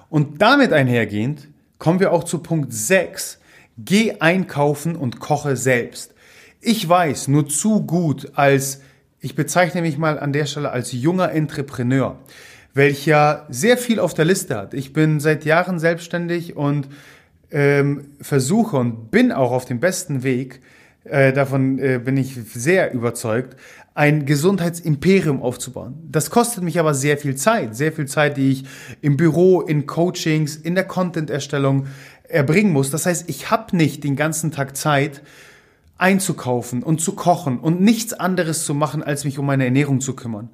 Und 0.09 0.43
damit 0.43 0.73
einhergehend 0.73 1.49
kommen 1.79 1.99
wir 1.99 2.13
auch 2.13 2.25
zu 2.25 2.39
Punkt 2.39 2.73
6. 2.73 3.41
Geh 3.79 4.21
einkaufen 4.21 4.97
und 4.97 5.19
koche 5.19 5.57
selbst. 5.57 6.15
Ich 6.61 6.87
weiß 6.87 7.29
nur 7.29 7.49
zu 7.49 7.87
gut 7.87 8.33
als, 8.35 8.83
ich 9.21 9.35
bezeichne 9.35 9.81
mich 9.81 9.97
mal 9.97 10.19
an 10.19 10.35
der 10.35 10.45
Stelle 10.45 10.71
als 10.71 10.93
junger 10.93 11.33
Entrepreneur, 11.33 12.19
welcher 12.75 13.47
sehr 13.49 13.79
viel 13.79 13.99
auf 13.99 14.13
der 14.13 14.27
Liste 14.27 14.57
hat. 14.57 14.75
Ich 14.75 14.93
bin 14.93 15.21
seit 15.21 15.47
Jahren 15.47 15.79
selbstständig 15.79 16.55
und 16.55 16.89
ähm, 17.51 18.09
versuche 18.21 18.77
und 18.77 19.11
bin 19.11 19.33
auch 19.33 19.53
auf 19.53 19.65
dem 19.65 19.81
besten 19.81 20.23
Weg, 20.23 20.61
äh, 21.05 21.33
davon 21.33 21.79
äh, 21.79 21.99
bin 21.99 22.17
ich 22.17 22.35
sehr 22.35 22.93
überzeugt, 22.93 23.57
ein 23.95 24.27
Gesundheitsimperium 24.27 25.43
aufzubauen. 25.43 25.95
Das 26.11 26.31
kostet 26.31 26.63
mich 26.63 26.79
aber 26.79 26.95
sehr 26.95 27.19
viel 27.19 27.35
Zeit, 27.35 27.75
sehr 27.77 27.93
viel 27.93 28.07
Zeit, 28.07 28.37
die 28.37 28.51
ich 28.51 28.65
im 29.01 29.17
Büro, 29.17 29.61
in 29.61 29.87
Coachings, 29.87 30.57
in 30.57 30.75
der 30.75 30.85
Content-Erstellung 30.85 31.87
erbringen 32.29 32.73
muss. 32.73 32.91
Das 32.91 33.07
heißt, 33.07 33.29
ich 33.29 33.51
habe 33.51 33.77
nicht 33.77 34.05
den 34.05 34.17
ganzen 34.17 34.53
Tag 34.53 34.77
Zeit, 34.77 35.23
einzukaufen 35.99 36.83
und 36.83 37.01
zu 37.01 37.13
kochen 37.13 37.59
und 37.59 37.81
nichts 37.81 38.15
anderes 38.15 38.65
zu 38.65 38.75
machen, 38.75 39.03
als 39.03 39.25
mich 39.25 39.39
um 39.39 39.47
meine 39.47 39.65
Ernährung 39.65 40.01
zu 40.01 40.15
kümmern. 40.15 40.49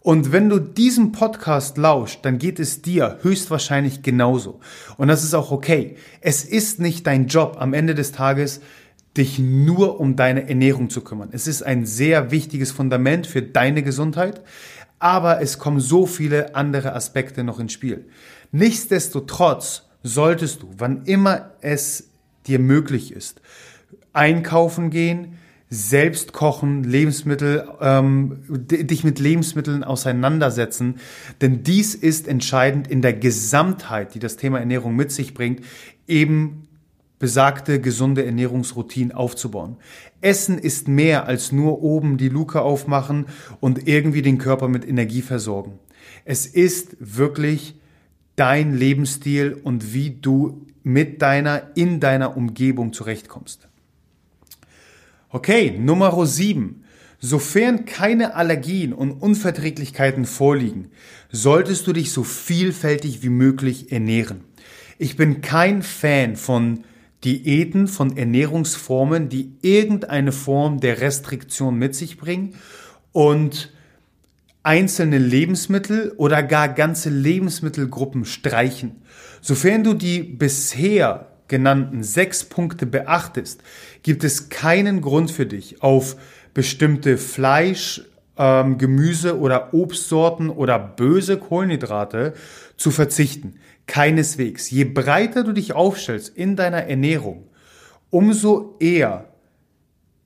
Und 0.00 0.32
wenn 0.32 0.50
du 0.50 0.58
diesem 0.58 1.12
Podcast 1.12 1.78
lauscht, 1.78 2.26
dann 2.26 2.38
geht 2.38 2.60
es 2.60 2.82
dir 2.82 3.18
höchstwahrscheinlich 3.22 4.02
genauso. 4.02 4.60
Und 4.98 5.08
das 5.08 5.24
ist 5.24 5.34
auch 5.34 5.50
okay. 5.50 5.96
Es 6.20 6.44
ist 6.44 6.78
nicht 6.78 7.06
dein 7.06 7.26
Job 7.26 7.56
am 7.58 7.72
Ende 7.72 7.94
des 7.94 8.12
Tages, 8.12 8.60
dich 9.16 9.38
nur 9.38 10.00
um 10.00 10.16
deine 10.16 10.48
Ernährung 10.48 10.90
zu 10.90 11.00
kümmern. 11.00 11.28
Es 11.32 11.46
ist 11.46 11.62
ein 11.62 11.86
sehr 11.86 12.30
wichtiges 12.30 12.72
Fundament 12.72 13.26
für 13.26 13.42
deine 13.42 13.82
Gesundheit, 13.82 14.42
aber 14.98 15.40
es 15.40 15.58
kommen 15.58 15.80
so 15.80 16.06
viele 16.06 16.54
andere 16.54 16.94
Aspekte 16.94 17.44
noch 17.44 17.60
ins 17.60 17.72
Spiel. 17.72 18.06
Nichtsdestotrotz 18.52 19.82
solltest 20.02 20.62
du, 20.62 20.70
wann 20.78 21.04
immer 21.04 21.52
es 21.60 22.10
dir 22.46 22.58
möglich 22.58 23.12
ist, 23.12 23.40
einkaufen 24.12 24.90
gehen, 24.90 25.38
selbst 25.70 26.32
kochen, 26.32 26.84
Lebensmittel, 26.84 27.68
ähm, 27.80 28.38
dich 28.48 29.02
mit 29.02 29.18
Lebensmitteln 29.18 29.82
auseinandersetzen, 29.82 30.96
denn 31.40 31.62
dies 31.62 31.94
ist 31.94 32.28
entscheidend 32.28 32.86
in 32.86 33.02
der 33.02 33.14
Gesamtheit, 33.14 34.14
die 34.14 34.20
das 34.20 34.36
Thema 34.36 34.60
Ernährung 34.60 34.94
mit 34.94 35.10
sich 35.10 35.34
bringt, 35.34 35.64
eben 36.06 36.63
besagte 37.18 37.80
gesunde 37.80 38.24
Ernährungsroutine 38.24 39.16
aufzubauen. 39.16 39.76
Essen 40.20 40.58
ist 40.58 40.88
mehr 40.88 41.26
als 41.26 41.52
nur 41.52 41.82
oben 41.82 42.16
die 42.16 42.28
Luke 42.28 42.60
aufmachen 42.62 43.26
und 43.60 43.86
irgendwie 43.86 44.22
den 44.22 44.38
Körper 44.38 44.68
mit 44.68 44.86
Energie 44.86 45.22
versorgen. 45.22 45.78
Es 46.24 46.46
ist 46.46 46.96
wirklich 47.00 47.76
dein 48.36 48.74
Lebensstil 48.74 49.58
und 49.62 49.94
wie 49.94 50.10
du 50.10 50.66
mit 50.82 51.22
deiner, 51.22 51.70
in 51.74 52.00
deiner 52.00 52.36
Umgebung 52.36 52.92
zurechtkommst. 52.92 53.68
Okay, 55.30 55.76
Nummer 55.78 56.26
7. 56.26 56.84
Sofern 57.20 57.86
keine 57.86 58.34
Allergien 58.34 58.92
und 58.92 59.12
Unverträglichkeiten 59.12 60.26
vorliegen, 60.26 60.90
solltest 61.32 61.86
du 61.86 61.94
dich 61.94 62.12
so 62.12 62.22
vielfältig 62.22 63.22
wie 63.22 63.30
möglich 63.30 63.90
ernähren. 63.90 64.44
Ich 64.98 65.16
bin 65.16 65.40
kein 65.40 65.82
Fan 65.82 66.36
von 66.36 66.84
Diäten 67.24 67.88
von 67.88 68.16
Ernährungsformen, 68.16 69.28
die 69.28 69.52
irgendeine 69.62 70.32
Form 70.32 70.80
der 70.80 71.00
Restriktion 71.00 71.76
mit 71.76 71.94
sich 71.94 72.18
bringen 72.18 72.54
und 73.12 73.72
einzelne 74.62 75.18
Lebensmittel 75.18 76.12
oder 76.16 76.42
gar 76.42 76.68
ganze 76.68 77.10
Lebensmittelgruppen 77.10 78.24
streichen. 78.24 79.02
Sofern 79.40 79.84
du 79.84 79.94
die 79.94 80.22
bisher 80.22 81.28
genannten 81.48 82.02
sechs 82.02 82.44
Punkte 82.44 82.86
beachtest, 82.86 83.62
gibt 84.02 84.24
es 84.24 84.48
keinen 84.48 85.02
Grund 85.02 85.30
für 85.30 85.46
dich, 85.46 85.82
auf 85.82 86.16
bestimmte 86.54 87.18
Fleisch, 87.18 88.02
ähm, 88.36 88.78
Gemüse 88.78 89.38
oder 89.38 89.74
Obstsorten 89.74 90.50
oder 90.50 90.78
böse 90.78 91.36
Kohlenhydrate 91.36 92.34
zu 92.76 92.90
verzichten. 92.90 93.54
Keineswegs. 93.86 94.70
Je 94.70 94.84
breiter 94.84 95.44
du 95.44 95.52
dich 95.52 95.74
aufstellst 95.74 96.36
in 96.36 96.56
deiner 96.56 96.84
Ernährung, 96.84 97.48
umso 98.10 98.76
eher 98.80 99.28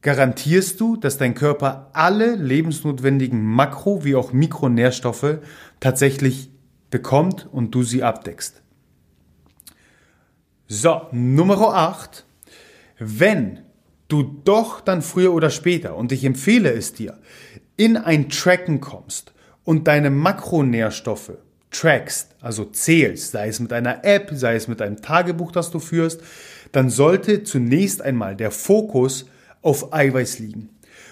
garantierst 0.01 0.81
du, 0.81 0.97
dass 0.97 1.19
dein 1.19 1.35
Körper 1.35 1.91
alle 1.93 2.37
lebensnotwendigen 2.37 3.43
Makro- 3.45 4.05
wie 4.05 4.15
auch 4.15 4.33
Mikronährstoffe 4.33 5.39
tatsächlich 5.81 6.51
bekommt 6.91 7.49
und 7.51 7.75
du 7.75 7.83
sie 7.83 8.03
abdeckst. 8.03 8.63
So, 10.69 11.03
Nummer 11.13 11.75
8. 11.75 12.25
Wenn 12.99 13.61
du 14.09 14.23
doch 14.23 14.81
dann 14.81 15.03
früher 15.03 15.33
oder 15.33 15.51
später, 15.51 15.97
und 15.97 16.13
ich 16.13 16.25
empfehle 16.25 16.73
es 16.73 16.93
dir, 16.93 17.19
in 17.77 17.97
ein 17.97 18.29
Tracken 18.29 18.81
kommst 18.81 19.33
und 19.65 19.87
deine 19.87 20.11
Makronährstoffe 20.11 21.39
trackst, 21.71 22.35
also 22.41 22.65
zählst, 22.65 23.33
sei 23.33 23.49
es 23.49 23.61
mit 23.61 23.73
einer 23.73 24.05
App, 24.05 24.31
sei 24.33 24.55
es 24.55 24.69
mit 24.69 24.81
einem 24.81 25.03
Tagebuch, 25.03 25.53
das 25.53 25.71
du 25.71 25.79
führst, 25.79 26.21
dann 26.73 26.91
sollte 26.91 27.43
zunächst 27.43 28.03
einmal 28.03 28.37
der 28.37 28.51
Fokus 28.51 29.27
auf 29.63 29.93
Eiweiß 29.93 30.39
liegen. 30.39 30.71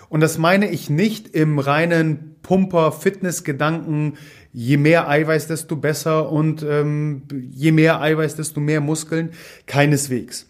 Und 0.08 0.20
das 0.20 0.38
meine 0.38 0.70
ich 0.70 0.88
nicht 0.88 1.34
im 1.34 1.58
reinen 1.58 2.36
Pumper-Fitness-Gedanken, 2.42 4.14
je 4.52 4.76
mehr 4.76 5.08
Eiweiß, 5.08 5.48
desto 5.48 5.76
besser 5.76 6.30
und 6.30 6.62
ähm, 6.62 7.22
je 7.50 7.72
mehr 7.72 8.00
Eiweiß, 8.00 8.36
desto 8.36 8.60
mehr 8.60 8.80
Muskeln. 8.80 9.30
Keineswegs. 9.66 10.48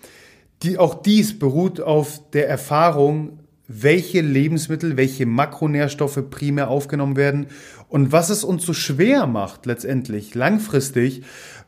Die, 0.63 0.79
auch 0.79 1.03
dies 1.03 1.39
beruht 1.39 1.81
auf 1.81 2.31
der 2.31 2.49
Erfahrung, 2.49 3.41
welche 3.69 4.21
Lebensmittel, 4.21 4.97
welche 4.97 5.27
Makronährstoffe 5.27 6.23
primär 6.31 6.69
aufgenommen 6.69 7.17
werden 7.17 7.47
und 7.89 8.13
was 8.13 8.31
es 8.31 8.45
uns 8.45 8.65
so 8.65 8.73
schwer 8.73 9.27
macht, 9.27 9.67
letztendlich 9.67 10.35
langfristig 10.35 11.23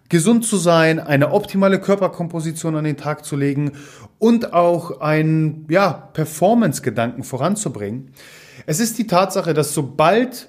gesund 0.08 0.44
zu 0.44 0.56
sein, 0.56 1.00
eine 1.00 1.32
optimale 1.32 1.80
Körperkomposition 1.80 2.76
an 2.76 2.84
den 2.84 2.96
Tag 2.96 3.24
zu 3.24 3.36
legen 3.36 3.72
und 4.18 4.52
auch 4.52 5.00
einen 5.00 5.66
ja, 5.68 5.92
Performance-Gedanken 5.92 7.24
voranzubringen. 7.24 8.12
Es 8.66 8.80
ist 8.80 8.98
die 8.98 9.06
Tatsache, 9.06 9.52
dass 9.54 9.74
sobald 9.74 10.48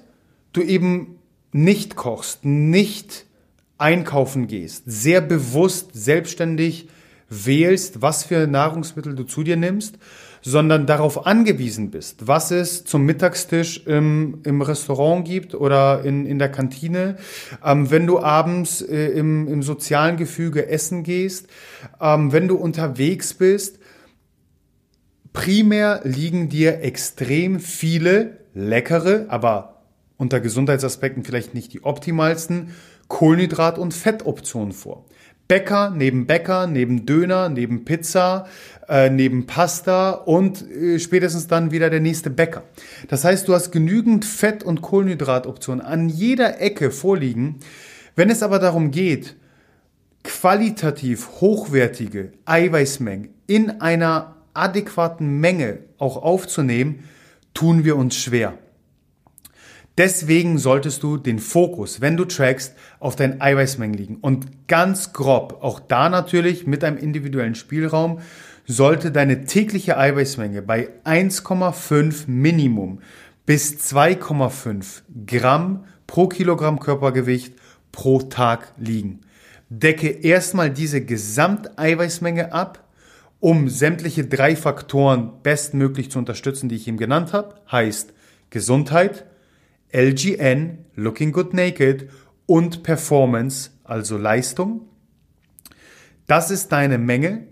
du 0.52 0.62
eben 0.62 1.18
nicht 1.52 1.96
kochst, 1.96 2.44
nicht 2.44 3.26
einkaufen 3.76 4.46
gehst, 4.46 4.84
sehr 4.86 5.20
bewusst, 5.20 5.90
selbstständig 5.94 6.88
wählst, 7.28 8.02
was 8.02 8.24
für 8.24 8.46
Nahrungsmittel 8.46 9.14
du 9.14 9.24
zu 9.24 9.42
dir 9.42 9.56
nimmst, 9.56 9.98
sondern 10.42 10.86
darauf 10.86 11.26
angewiesen 11.26 11.90
bist, 11.90 12.26
was 12.26 12.50
es 12.50 12.84
zum 12.84 13.04
Mittagstisch 13.04 13.86
im, 13.86 14.40
im 14.44 14.62
Restaurant 14.62 15.26
gibt 15.26 15.54
oder 15.54 16.02
in, 16.04 16.26
in 16.26 16.38
der 16.38 16.50
Kantine, 16.50 17.16
ähm, 17.64 17.90
wenn 17.90 18.06
du 18.06 18.20
abends 18.20 18.80
äh, 18.80 19.08
im, 19.08 19.48
im 19.48 19.62
sozialen 19.62 20.16
Gefüge 20.16 20.68
essen 20.68 21.02
gehst, 21.02 21.48
ähm, 22.00 22.32
wenn 22.32 22.48
du 22.48 22.56
unterwegs 22.56 23.34
bist, 23.34 23.78
primär 25.32 26.00
liegen 26.04 26.48
dir 26.48 26.80
extrem 26.82 27.60
viele 27.60 28.38
leckere, 28.54 29.26
aber 29.28 29.82
unter 30.16 30.40
Gesundheitsaspekten 30.40 31.24
vielleicht 31.24 31.54
nicht 31.54 31.72
die 31.72 31.84
optimalsten 31.84 32.74
Kohlenhydrat- 33.08 33.78
und 33.78 33.94
Fettoptionen 33.94 34.72
vor. 34.72 35.06
Bäcker 35.50 35.90
neben 35.90 36.28
Bäcker, 36.28 36.68
neben 36.68 37.06
Döner, 37.06 37.48
neben 37.48 37.84
Pizza, 37.84 38.46
äh, 38.88 39.10
neben 39.10 39.46
Pasta 39.46 40.12
und 40.12 40.62
äh, 40.70 41.00
spätestens 41.00 41.48
dann 41.48 41.72
wieder 41.72 41.90
der 41.90 41.98
nächste 41.98 42.30
Bäcker. 42.30 42.62
Das 43.08 43.24
heißt, 43.24 43.48
du 43.48 43.54
hast 43.54 43.72
genügend 43.72 44.24
Fett- 44.24 44.62
und 44.62 44.80
Kohlenhydratoptionen 44.80 45.84
an 45.84 46.08
jeder 46.08 46.60
Ecke 46.60 46.92
vorliegen. 46.92 47.56
Wenn 48.14 48.30
es 48.30 48.44
aber 48.44 48.60
darum 48.60 48.92
geht, 48.92 49.34
qualitativ 50.22 51.28
hochwertige 51.40 52.30
Eiweißmengen 52.44 53.30
in 53.48 53.80
einer 53.80 54.36
adäquaten 54.54 55.40
Menge 55.40 55.78
auch 55.98 56.16
aufzunehmen, 56.22 57.08
tun 57.54 57.84
wir 57.84 57.96
uns 57.96 58.14
schwer. 58.14 58.56
Deswegen 60.00 60.56
solltest 60.56 61.02
du 61.02 61.18
den 61.18 61.38
Fokus, 61.38 62.00
wenn 62.00 62.16
du 62.16 62.24
trackst, 62.24 62.74
auf 63.00 63.16
deinen 63.16 63.42
Eiweißmengen 63.42 63.94
liegen. 63.94 64.16
Und 64.16 64.66
ganz 64.66 65.12
grob, 65.12 65.58
auch 65.60 65.78
da 65.78 66.08
natürlich 66.08 66.66
mit 66.66 66.82
einem 66.82 66.96
individuellen 66.96 67.54
Spielraum, 67.54 68.20
sollte 68.66 69.12
deine 69.12 69.44
tägliche 69.44 69.98
Eiweißmenge 69.98 70.62
bei 70.62 70.88
1,5 71.04 72.28
Minimum 72.28 73.00
bis 73.44 73.74
2,5 73.92 75.02
Gramm 75.26 75.84
pro 76.06 76.28
Kilogramm 76.28 76.80
Körpergewicht 76.80 77.56
pro 77.92 78.22
Tag 78.22 78.72
liegen. 78.78 79.20
Decke 79.68 80.08
erstmal 80.08 80.70
diese 80.70 81.04
Gesamteiweißmenge 81.04 82.54
ab, 82.54 82.88
um 83.38 83.68
sämtliche 83.68 84.24
drei 84.24 84.56
Faktoren 84.56 85.42
bestmöglich 85.42 86.10
zu 86.10 86.18
unterstützen, 86.18 86.70
die 86.70 86.76
ich 86.76 86.88
ihm 86.88 86.96
genannt 86.96 87.34
habe. 87.34 87.56
Heißt 87.70 88.14
Gesundheit, 88.48 89.26
LGN, 89.92 90.84
Looking 90.94 91.32
Good 91.32 91.54
Naked 91.54 92.10
und 92.46 92.82
Performance, 92.82 93.70
also 93.84 94.16
Leistung. 94.16 94.82
Das 96.26 96.50
ist 96.50 96.70
deine 96.70 96.98
Menge, 96.98 97.48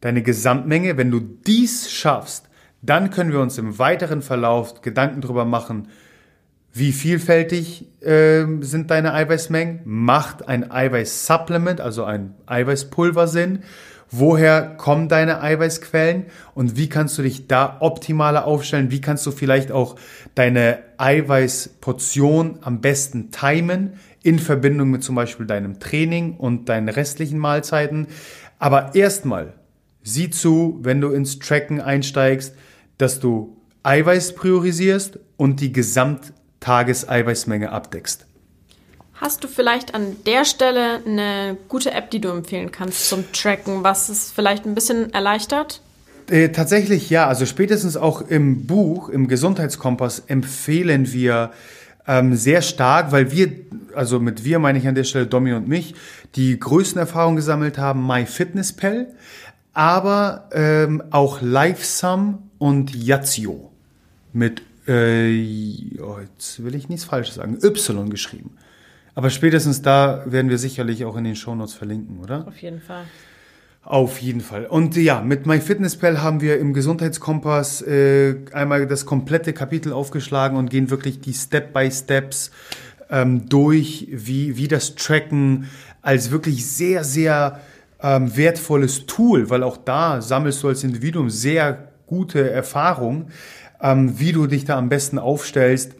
deine 0.00 0.22
Gesamtmenge. 0.22 0.96
Wenn 0.96 1.10
du 1.10 1.20
dies 1.20 1.90
schaffst, 1.90 2.48
dann 2.82 3.10
können 3.10 3.32
wir 3.32 3.40
uns 3.40 3.58
im 3.58 3.78
weiteren 3.78 4.22
Verlauf 4.22 4.82
Gedanken 4.82 5.20
darüber 5.20 5.44
machen, 5.44 5.88
wie 6.72 6.92
vielfältig 6.92 7.88
äh, 8.00 8.44
sind 8.60 8.90
deine 8.90 9.12
Eiweißmengen? 9.12 9.80
Macht 9.84 10.46
ein 10.46 10.70
Eiweißsupplement, 10.70 11.80
also 11.80 12.04
ein 12.04 12.34
Eiweißpulver 12.46 13.26
Sinn? 13.26 13.64
Woher 14.12 14.74
kommen 14.76 15.08
deine 15.08 15.40
Eiweißquellen 15.40 16.26
und 16.54 16.76
wie 16.76 16.88
kannst 16.88 17.16
du 17.16 17.22
dich 17.22 17.46
da 17.46 17.76
optimaler 17.78 18.44
aufstellen? 18.44 18.90
Wie 18.90 19.00
kannst 19.00 19.24
du 19.24 19.30
vielleicht 19.30 19.70
auch 19.70 19.94
deine 20.34 20.80
Eiweißportion 20.98 22.58
am 22.62 22.80
besten 22.80 23.30
timen 23.30 23.94
in 24.24 24.40
Verbindung 24.40 24.90
mit 24.90 25.04
zum 25.04 25.14
Beispiel 25.14 25.46
deinem 25.46 25.78
Training 25.78 26.34
und 26.36 26.68
deinen 26.68 26.88
restlichen 26.88 27.38
Mahlzeiten? 27.38 28.08
Aber 28.58 28.96
erstmal 28.96 29.52
sieh 30.02 30.30
zu, 30.30 30.80
wenn 30.82 31.00
du 31.00 31.10
ins 31.10 31.38
Tracken 31.38 31.80
einsteigst, 31.80 32.56
dass 32.98 33.20
du 33.20 33.56
Eiweiß 33.84 34.34
priorisierst 34.34 35.20
und 35.36 35.60
die 35.60 35.72
Gesamttageseiweißmenge 35.72 37.70
abdeckst. 37.70 38.26
Hast 39.20 39.44
du 39.44 39.48
vielleicht 39.48 39.94
an 39.94 40.16
der 40.24 40.46
Stelle 40.46 41.02
eine 41.04 41.58
gute 41.68 41.90
App, 41.90 42.10
die 42.10 42.22
du 42.22 42.30
empfehlen 42.30 42.72
kannst 42.72 43.10
zum 43.10 43.30
Tracken, 43.32 43.84
was 43.84 44.08
es 44.08 44.30
vielleicht 44.30 44.64
ein 44.64 44.74
bisschen 44.74 45.12
erleichtert? 45.12 45.82
Äh, 46.30 46.48
tatsächlich 46.48 47.10
ja. 47.10 47.26
Also 47.26 47.44
spätestens 47.44 47.98
auch 47.98 48.22
im 48.22 48.66
Buch, 48.66 49.10
im 49.10 49.28
Gesundheitskompass, 49.28 50.20
empfehlen 50.26 51.12
wir 51.12 51.50
ähm, 52.06 52.34
sehr 52.34 52.62
stark, 52.62 53.12
weil 53.12 53.30
wir, 53.30 53.52
also 53.94 54.20
mit 54.20 54.44
wir 54.44 54.58
meine 54.58 54.78
ich 54.78 54.88
an 54.88 54.94
der 54.94 55.04
Stelle 55.04 55.26
Domi 55.26 55.52
und 55.52 55.68
mich, 55.68 55.94
die 56.34 56.58
größten 56.58 56.98
Erfahrungen 56.98 57.36
gesammelt 57.36 57.76
haben, 57.76 58.06
MyFitnessPal, 58.06 59.08
aber 59.74 60.48
ähm, 60.52 61.02
auch 61.10 61.42
LiveSum 61.42 62.38
und 62.58 62.94
Yazio 62.94 63.70
mit, 64.32 64.62
äh, 64.86 66.00
oh, 66.00 66.16
jetzt 66.22 66.64
will 66.64 66.74
ich 66.74 66.88
nichts 66.88 67.04
Falsches 67.04 67.34
sagen, 67.34 67.58
Y 67.62 68.08
geschrieben. 68.08 68.56
Aber 69.14 69.30
spätestens 69.30 69.82
da 69.82 70.22
werden 70.26 70.50
wir 70.50 70.58
sicherlich 70.58 71.04
auch 71.04 71.16
in 71.16 71.24
den 71.24 71.36
Shownotes 71.36 71.74
verlinken, 71.74 72.18
oder? 72.20 72.46
Auf 72.46 72.60
jeden 72.62 72.80
Fall. 72.80 73.04
Auf 73.82 74.18
jeden 74.18 74.40
Fall. 74.42 74.66
Und 74.66 74.94
ja, 74.96 75.22
mit 75.22 75.46
MyFitnessPal 75.46 76.22
haben 76.22 76.42
wir 76.42 76.58
im 76.58 76.74
Gesundheitskompass 76.74 77.80
äh, 77.82 78.36
einmal 78.52 78.86
das 78.86 79.06
komplette 79.06 79.54
Kapitel 79.54 79.92
aufgeschlagen 79.92 80.58
und 80.58 80.68
gehen 80.68 80.90
wirklich 80.90 81.20
die 81.20 81.32
Step-by-Steps 81.32 82.50
ähm, 83.10 83.48
durch, 83.48 84.06
wie, 84.10 84.56
wie 84.58 84.68
das 84.68 84.94
Tracken 84.96 85.68
als 86.02 86.30
wirklich 86.30 86.66
sehr, 86.66 87.04
sehr 87.04 87.60
ähm, 88.02 88.36
wertvolles 88.36 89.06
Tool, 89.06 89.48
weil 89.50 89.62
auch 89.62 89.78
da 89.78 90.20
sammelst 90.20 90.62
du 90.62 90.68
als 90.68 90.84
Individuum 90.84 91.30
sehr 91.30 91.88
gute 92.06 92.50
Erfahrung, 92.50 93.28
ähm, 93.82 94.18
wie 94.18 94.32
du 94.32 94.46
dich 94.46 94.64
da 94.66 94.76
am 94.76 94.88
besten 94.88 95.18
aufstellst, 95.18 95.94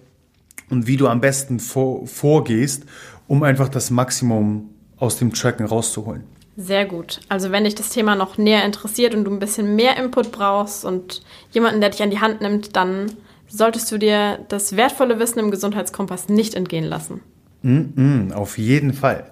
und 0.71 0.87
wie 0.87 0.97
du 0.97 1.09
am 1.09 1.21
besten 1.21 1.61
vor, 1.61 2.07
vorgehst, 2.07 2.85
um 3.27 3.43
einfach 3.43 3.69
das 3.69 3.91
Maximum 3.91 4.71
aus 4.97 5.19
dem 5.19 5.33
Tracken 5.33 5.67
rauszuholen. 5.67 6.25
Sehr 6.57 6.85
gut. 6.85 7.21
Also 7.29 7.53
wenn 7.53 7.65
dich 7.65 7.75
das 7.75 7.91
Thema 7.91 8.17
noch 8.17 8.37
näher 8.37 8.65
interessiert 8.65 9.15
und 9.15 9.25
du 9.25 9.31
ein 9.31 9.39
bisschen 9.39 9.77
mehr 9.77 9.97
Input 9.97 10.31
brauchst 10.31 10.85
und 10.85 11.23
jemanden, 11.53 11.81
der 11.81 11.91
dich 11.91 12.03
an 12.03 12.11
die 12.11 12.21
Hand 12.21 12.41
nimmt, 12.41 12.77
dann 12.77 13.13
solltest 13.49 13.91
du 13.91 13.99
dir 13.99 14.41
das 14.49 14.77
wertvolle 14.77 15.19
Wissen 15.19 15.39
im 15.39 15.51
Gesundheitskompass 15.51 16.29
nicht 16.29 16.55
entgehen 16.55 16.85
lassen. 16.85 17.21
Mm 17.63 17.79
-mm, 17.97 18.33
auf 18.33 18.59
jeden 18.59 18.93
Fall. 18.93 19.25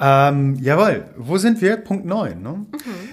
Ähm, 0.00 0.56
jawohl, 0.60 1.04
wo 1.16 1.38
sind 1.38 1.60
wir? 1.60 1.76
Punkt 1.76 2.04
9. 2.04 2.42
Ne? 2.42 2.50
Mhm. 2.50 2.66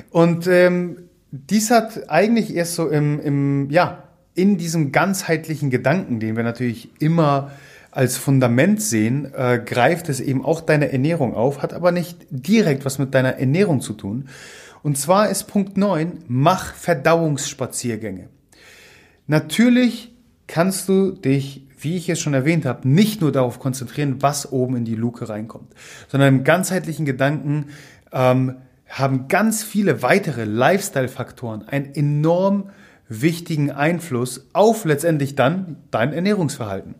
Und 0.09 0.47
ähm, 0.47 1.09
dies 1.31 1.71
hat 1.71 2.09
eigentlich 2.09 2.55
erst 2.55 2.75
so 2.75 2.87
im, 2.87 3.19
im 3.19 3.69
ja, 3.69 4.08
in 4.39 4.57
diesem 4.57 4.93
ganzheitlichen 4.93 5.69
Gedanken, 5.69 6.19
den 6.21 6.37
wir 6.37 6.43
natürlich 6.43 6.89
immer 6.99 7.51
als 7.91 8.17
Fundament 8.17 8.81
sehen, 8.81 9.33
äh, 9.33 9.59
greift 9.63 10.07
es 10.07 10.21
eben 10.21 10.45
auch 10.45 10.61
deine 10.61 10.93
Ernährung 10.93 11.33
auf, 11.33 11.61
hat 11.61 11.73
aber 11.73 11.91
nicht 11.91 12.17
direkt 12.29 12.85
was 12.85 12.99
mit 12.99 13.13
deiner 13.13 13.35
Ernährung 13.35 13.81
zu 13.81 13.93
tun. 13.93 14.29
Und 14.81 14.97
zwar 14.97 15.29
ist 15.29 15.45
Punkt 15.45 15.75
9, 15.75 16.23
mach 16.27 16.73
Verdauungsspaziergänge. 16.73 18.29
Natürlich 19.27 20.13
kannst 20.47 20.87
du 20.87 21.11
dich, 21.11 21.67
wie 21.77 21.97
ich 21.97 22.07
es 22.07 22.19
schon 22.21 22.33
erwähnt 22.33 22.65
habe, 22.65 22.87
nicht 22.87 23.19
nur 23.19 23.33
darauf 23.33 23.59
konzentrieren, 23.59 24.21
was 24.21 24.51
oben 24.51 24.77
in 24.77 24.85
die 24.85 24.95
Luke 24.95 25.27
reinkommt, 25.27 25.73
sondern 26.07 26.33
im 26.33 26.43
ganzheitlichen 26.45 27.05
Gedanken 27.05 27.65
ähm, 28.13 28.55
haben 28.87 29.27
ganz 29.27 29.63
viele 29.63 30.01
weitere 30.01 30.45
Lifestyle-Faktoren 30.45 31.67
ein 31.67 31.93
enorm 31.93 32.69
wichtigen 33.09 33.71
Einfluss 33.71 34.47
auf 34.53 34.85
letztendlich 34.85 35.35
dann 35.35 35.77
dein 35.91 36.13
Ernährungsverhalten. 36.13 36.95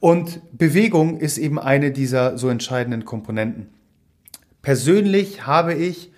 Und 0.00 0.40
Bewegung 0.56 1.18
ist 1.18 1.36
eben 1.36 1.58
eine 1.58 1.90
dieser 1.90 2.38
so 2.38 2.48
entscheidenden 2.48 3.04
Komponenten. 3.04 3.68
Persönlich 4.62 5.46
habe 5.46 5.74
ich 5.74 6.12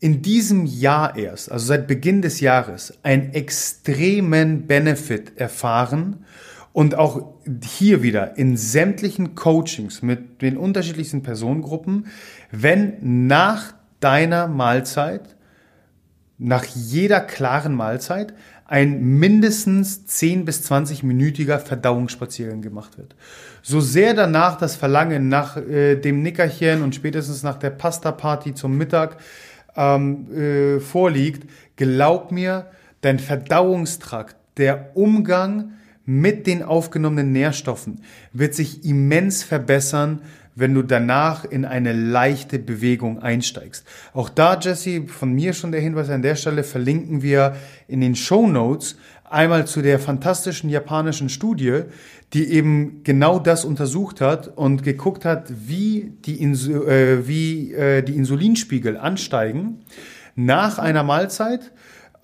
in 0.00 0.22
diesem 0.22 0.66
Jahr 0.66 1.16
erst, 1.16 1.50
also 1.50 1.66
seit 1.66 1.86
Beginn 1.86 2.22
des 2.22 2.40
Jahres, 2.40 2.98
einen 3.02 3.32
extremen 3.32 4.66
Benefit 4.66 5.38
erfahren 5.38 6.24
und 6.72 6.96
auch 6.96 7.34
hier 7.62 8.02
wieder 8.02 8.36
in 8.36 8.56
sämtlichen 8.56 9.34
Coachings 9.34 10.02
mit 10.02 10.42
den 10.42 10.56
unterschiedlichsten 10.56 11.22
Personengruppen, 11.22 12.08
wenn 12.50 13.26
nach 13.26 13.74
deiner 14.00 14.48
Mahlzeit, 14.48 15.36
nach 16.36 16.64
jeder 16.64 17.20
klaren 17.20 17.74
Mahlzeit, 17.74 18.34
ein 18.66 19.18
mindestens 19.18 20.06
10 20.06 20.44
bis 20.44 20.70
20-minütiger 20.70 21.58
Verdauungsspaziergang 21.58 22.62
gemacht 22.62 22.96
wird. 22.96 23.14
So 23.62 23.80
sehr 23.80 24.14
danach 24.14 24.56
das 24.56 24.76
Verlangen 24.76 25.28
nach 25.28 25.56
äh, 25.56 25.96
dem 25.96 26.22
Nickerchen 26.22 26.82
und 26.82 26.94
spätestens 26.94 27.42
nach 27.42 27.58
der 27.58 27.70
Pasta-Party 27.70 28.54
zum 28.54 28.78
Mittag 28.78 29.18
ähm, 29.76 30.32
äh, 30.34 30.80
vorliegt, 30.80 31.48
glaub 31.76 32.32
mir, 32.32 32.66
dein 33.00 33.18
Verdauungstrakt, 33.18 34.36
der 34.56 34.96
Umgang 34.96 35.72
mit 36.06 36.46
den 36.46 36.62
aufgenommenen 36.62 37.32
Nährstoffen 37.32 38.00
wird 38.32 38.54
sich 38.54 38.84
immens 38.84 39.42
verbessern, 39.42 40.20
wenn 40.54 40.74
du 40.74 40.82
danach 40.82 41.44
in 41.44 41.64
eine 41.64 41.92
leichte 41.92 42.58
Bewegung 42.58 43.20
einsteigst. 43.20 43.84
Auch 44.12 44.28
da, 44.28 44.58
Jesse, 44.58 45.06
von 45.08 45.32
mir 45.32 45.52
schon 45.52 45.72
der 45.72 45.80
Hinweis 45.80 46.10
an 46.10 46.22
der 46.22 46.36
Stelle, 46.36 46.62
verlinken 46.62 47.22
wir 47.22 47.56
in 47.88 48.00
den 48.00 48.14
Show 48.14 48.46
Notes 48.46 48.96
einmal 49.28 49.66
zu 49.66 49.82
der 49.82 49.98
fantastischen 49.98 50.70
japanischen 50.70 51.28
Studie, 51.28 51.82
die 52.32 52.50
eben 52.50 53.02
genau 53.04 53.38
das 53.38 53.64
untersucht 53.64 54.20
hat 54.20 54.48
und 54.48 54.82
geguckt 54.82 55.24
hat, 55.24 55.52
wie 55.66 56.12
die, 56.24 56.40
Insu 56.40 56.84
äh, 56.84 57.26
wie, 57.26 57.72
äh, 57.72 58.02
die 58.02 58.16
Insulinspiegel 58.16 58.96
ansteigen 58.96 59.80
nach 60.34 60.78
einer 60.78 61.02
Mahlzeit. 61.02 61.72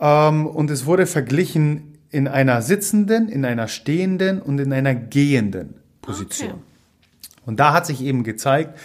Ähm, 0.01 0.47
und 0.47 0.71
es 0.71 0.87
wurde 0.87 1.07
verglichen 1.07 1.99
in 2.11 2.27
einer 2.27 2.61
sitzenden, 2.63 3.29
in 3.29 3.45
einer 3.45 3.69
stehenden 3.69 4.43
und 4.43 4.59
in 4.59 4.73
einer 4.73 4.95
gehenden 4.95 5.75
Position. 6.03 6.51
Okay. 6.51 6.61
Und 7.47 7.59
da 7.59 7.73
hat 7.73 7.87
sich 7.87 8.03
eben 8.03 8.25
gezeigt, 8.25 8.79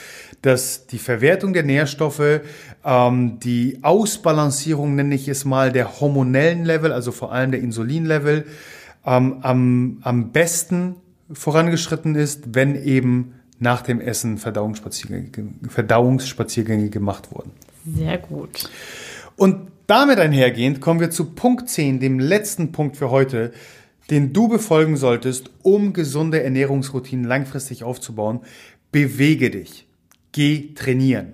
dass 0.45 0.85
die 0.85 0.99
Verwertung 0.99 1.53
der 1.53 1.63
Nährstoffe, 1.63 2.41
ähm, 2.83 3.39
die 3.39 3.79
Ausbalancierung, 3.81 4.93
nenne 4.93 5.15
ich 5.15 5.27
es 5.27 5.43
mal, 5.43 5.71
der 5.71 5.99
hormonellen 5.99 6.65
Level, 6.65 6.91
also 6.91 7.11
vor 7.11 7.31
allem 7.31 7.49
der 7.49 7.61
Insulinlevel, 7.61 8.45
ähm, 9.05 9.37
am, 9.41 9.97
am 10.01 10.31
besten 10.31 10.97
vorangeschritten 11.31 12.13
ist, 12.13 12.53
wenn 12.53 12.75
eben 12.75 13.33
nach 13.57 13.81
dem 13.81 13.99
Essen 13.99 14.37
Verdauungsspaziergänge, 14.37 15.31
Verdauungsspaziergänge 15.67 16.89
gemacht 16.89 17.31
wurden. 17.31 17.51
Sehr 17.95 18.19
gut. 18.19 18.69
Und 19.35 19.71
damit 19.87 20.19
einhergehend 20.19 20.79
kommen 20.79 20.99
wir 20.99 21.09
zu 21.09 21.33
Punkt 21.33 21.69
10, 21.69 21.99
dem 21.99 22.19
letzten 22.19 22.71
Punkt 22.71 22.97
für 22.97 23.09
heute, 23.09 23.51
den 24.11 24.31
du 24.31 24.47
befolgen 24.47 24.95
solltest, 24.95 25.49
um 25.63 25.93
gesunde 25.93 26.43
Ernährungsroutinen 26.43 27.25
langfristig 27.25 27.83
aufzubauen. 27.83 28.41
Bewege 28.91 29.49
dich. 29.49 29.84
Geh 30.35 30.73
trainieren. 30.75 31.31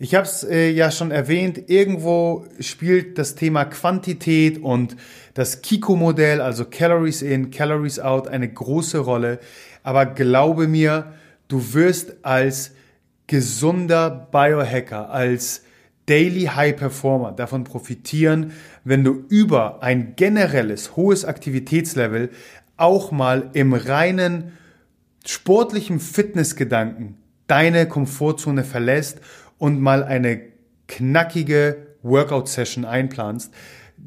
Ich 0.00 0.16
habe 0.16 0.26
es 0.26 0.42
äh, 0.42 0.68
ja 0.68 0.90
schon 0.90 1.12
erwähnt, 1.12 1.70
irgendwo 1.70 2.44
spielt 2.58 3.16
das 3.16 3.36
Thema 3.36 3.64
Quantität 3.66 4.60
und 4.60 4.96
das 5.34 5.62
Kiko-Modell, 5.62 6.40
also 6.40 6.64
Calories 6.64 7.22
in, 7.22 7.52
Calories 7.52 8.00
out, 8.00 8.26
eine 8.26 8.52
große 8.52 8.98
Rolle. 8.98 9.38
Aber 9.84 10.06
glaube 10.06 10.66
mir, 10.66 11.12
du 11.46 11.72
wirst 11.72 12.24
als 12.24 12.72
gesunder 13.28 14.10
Biohacker, 14.32 15.10
als 15.10 15.62
Daily 16.06 16.46
High 16.46 16.74
Performer 16.74 17.30
davon 17.30 17.62
profitieren, 17.62 18.54
wenn 18.82 19.04
du 19.04 19.24
über 19.28 19.84
ein 19.84 20.16
generelles 20.16 20.96
hohes 20.96 21.24
Aktivitätslevel 21.24 22.30
auch 22.76 23.12
mal 23.12 23.50
im 23.52 23.72
reinen 23.72 24.50
sportlichen 25.24 26.00
Fitnessgedanken 26.00 27.21
deine 27.52 27.86
Komfortzone 27.86 28.64
verlässt 28.64 29.20
und 29.58 29.78
mal 29.78 30.04
eine 30.04 30.40
knackige 30.88 31.88
Workout-Session 32.02 32.86
einplanst, 32.86 33.52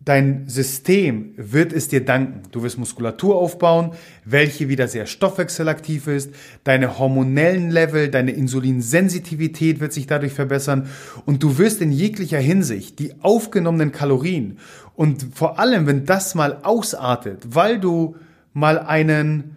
Dein 0.03 0.49
System 0.49 1.33
wird 1.37 1.71
es 1.71 1.87
dir 1.87 2.03
danken. 2.03 2.41
Du 2.51 2.63
wirst 2.63 2.77
Muskulatur 2.77 3.37
aufbauen, 3.37 3.91
welche 4.25 4.67
wieder 4.67 4.89
sehr 4.89 5.05
stoffwechselaktiv 5.05 6.07
ist. 6.07 6.31
Deine 6.65 6.99
hormonellen 6.99 7.71
Level, 7.71 8.09
deine 8.09 8.31
Insulinsensitivität 8.31 9.79
wird 9.79 9.93
sich 9.93 10.05
dadurch 10.05 10.33
verbessern. 10.33 10.89
Und 11.25 11.43
du 11.43 11.57
wirst 11.57 11.81
in 11.81 11.93
jeglicher 11.93 12.39
Hinsicht 12.39 12.99
die 12.99 13.13
aufgenommenen 13.21 13.93
Kalorien 13.93 14.57
und 14.95 15.27
vor 15.33 15.59
allem, 15.59 15.87
wenn 15.87 16.05
das 16.05 16.35
mal 16.35 16.59
ausartet, 16.63 17.55
weil 17.55 17.79
du 17.79 18.17
mal 18.53 18.79
einen 18.79 19.54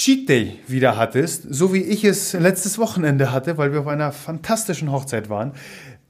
Cheat 0.00 0.30
Day 0.30 0.58
wieder 0.66 0.96
hattest, 0.96 1.46
so 1.50 1.74
wie 1.74 1.82
ich 1.82 2.04
es 2.04 2.32
letztes 2.32 2.78
Wochenende 2.78 3.32
hatte, 3.32 3.58
weil 3.58 3.72
wir 3.72 3.80
auf 3.80 3.86
einer 3.86 4.12
fantastischen 4.12 4.90
Hochzeit 4.90 5.28
waren, 5.28 5.52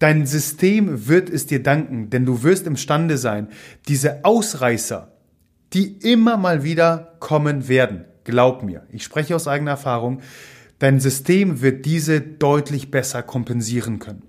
Dein 0.01 0.25
System 0.25 1.09
wird 1.09 1.29
es 1.29 1.45
dir 1.45 1.63
danken, 1.63 2.09
denn 2.09 2.25
du 2.25 2.43
wirst 2.43 2.67
imstande 2.67 3.19
sein, 3.19 3.49
diese 3.87 4.25
Ausreißer, 4.25 5.13
die 5.75 5.99
immer 5.99 6.39
mal 6.39 6.65
wieder 6.65 7.17
kommen 7.21 7.69
werden, 7.69 8.07
glaub 8.25 8.63
mir, 8.63 8.87
ich 8.91 9.05
spreche 9.05 9.37
aus 9.37 9.47
eigener 9.47 9.73
Erfahrung, 9.73 10.23
dein 10.79 11.01
System 11.01 11.61
wird 11.61 11.85
diese 11.85 12.23
deutlich 12.23 12.91
besser 12.91 13.23
kompensieren 13.23 13.99
können. 13.99 14.23